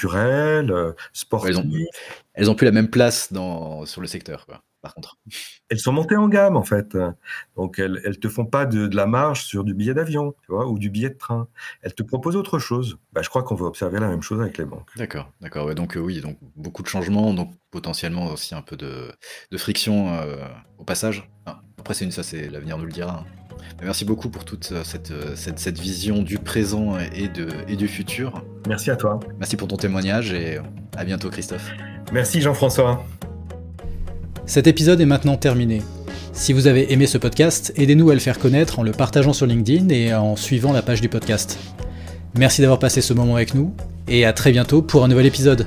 sportives. 1.12 1.86
Elles 2.34 2.50
ont, 2.50 2.54
plus 2.54 2.66
la 2.66 2.72
même 2.72 2.90
place 2.90 3.32
dans, 3.32 3.86
sur 3.86 4.00
le 4.00 4.06
secteur. 4.06 4.46
Quoi 4.46 4.62
contre. 4.94 5.18
Elles 5.68 5.78
sont 5.78 5.92
montées 5.92 6.16
en 6.16 6.28
gamme, 6.28 6.56
en 6.56 6.62
fait. 6.62 6.96
Donc, 7.56 7.78
elles 7.78 8.00
ne 8.04 8.12
te 8.12 8.28
font 8.28 8.46
pas 8.46 8.66
de, 8.66 8.94
la 8.94 9.06
marge 9.06 9.44
sur 9.44 9.64
du 9.64 9.74
billet 9.74 9.94
d'avion, 9.94 10.34
tu 10.44 10.52
vois, 10.52 10.66
ou 10.66 10.78
du 10.78 10.90
billet 10.90 11.10
de 11.10 11.18
train. 11.18 11.48
Elles 11.82 11.94
te 11.94 12.02
proposent 12.02 12.36
autre 12.36 12.58
chose. 12.58 12.98
Bah, 13.12 13.22
je 13.22 13.28
crois 13.28 13.42
qu'on 13.42 13.54
va 13.54 13.66
observer 13.66 14.00
la 14.00 14.08
même 14.08 14.22
chose 14.22 14.40
avec 14.40 14.58
les 14.58 14.64
banques. 14.64 14.88
D'accord, 14.96 15.30
d'accord. 15.40 15.74
donc, 15.74 15.96
euh, 15.96 16.00
oui, 16.00 16.20
donc 16.20 16.38
beaucoup 16.54 16.82
de 16.82 16.88
changements, 16.88 17.34
donc 17.34 17.52
potentiellement 17.70 18.26
aussi 18.32 18.54
un 18.54 18.62
peu 18.62 18.76
de, 18.76 19.10
friction 19.56 20.12
euh, 20.12 20.36
au 20.78 20.84
passage. 20.84 21.28
après, 21.78 21.94
c'est 21.94 22.04
une, 22.04 22.12
ça, 22.12 22.22
c'est 22.22 22.48
l'avenir 22.48 22.78
nous 22.78 22.86
le 22.86 22.92
dira. 22.92 23.20
Hein. 23.20 23.46
Merci 23.82 24.04
beaucoup 24.04 24.30
pour 24.30 24.44
toute 24.44 24.70
euh, 24.72 24.84
cette, 24.84 25.12
cette, 25.36 25.58
cette, 25.58 25.78
vision 25.78 26.22
du 26.22 26.38
présent 26.38 26.98
et, 26.98 27.28
de, 27.28 27.48
et 27.68 27.76
du 27.76 27.88
futur. 27.88 28.44
Merci 28.66 28.90
à 28.90 28.96
toi. 28.96 29.20
Merci 29.38 29.56
pour 29.56 29.68
ton 29.68 29.76
témoignage 29.76 30.32
et 30.32 30.58
à 30.96 31.04
bientôt 31.04 31.30
Christophe. 31.30 31.70
Merci 32.12 32.40
Jean-François. 32.40 33.04
Cet 34.46 34.66
épisode 34.66 35.00
est 35.00 35.06
maintenant 35.06 35.36
terminé. 35.36 35.82
Si 36.32 36.52
vous 36.52 36.66
avez 36.66 36.92
aimé 36.92 37.06
ce 37.06 37.18
podcast, 37.18 37.72
aidez-nous 37.76 38.10
à 38.10 38.14
le 38.14 38.20
faire 38.20 38.38
connaître 38.38 38.78
en 38.78 38.82
le 38.82 38.92
partageant 38.92 39.32
sur 39.32 39.46
LinkedIn 39.46 39.88
et 39.88 40.14
en 40.14 40.36
suivant 40.36 40.72
la 40.72 40.82
page 40.82 41.00
du 41.00 41.08
podcast. 41.08 41.58
Merci 42.36 42.60
d'avoir 42.60 42.78
passé 42.78 43.00
ce 43.00 43.14
moment 43.14 43.36
avec 43.36 43.54
nous 43.54 43.74
et 44.06 44.24
à 44.24 44.32
très 44.32 44.52
bientôt 44.52 44.82
pour 44.82 45.04
un 45.04 45.08
nouvel 45.08 45.26
épisode. 45.26 45.66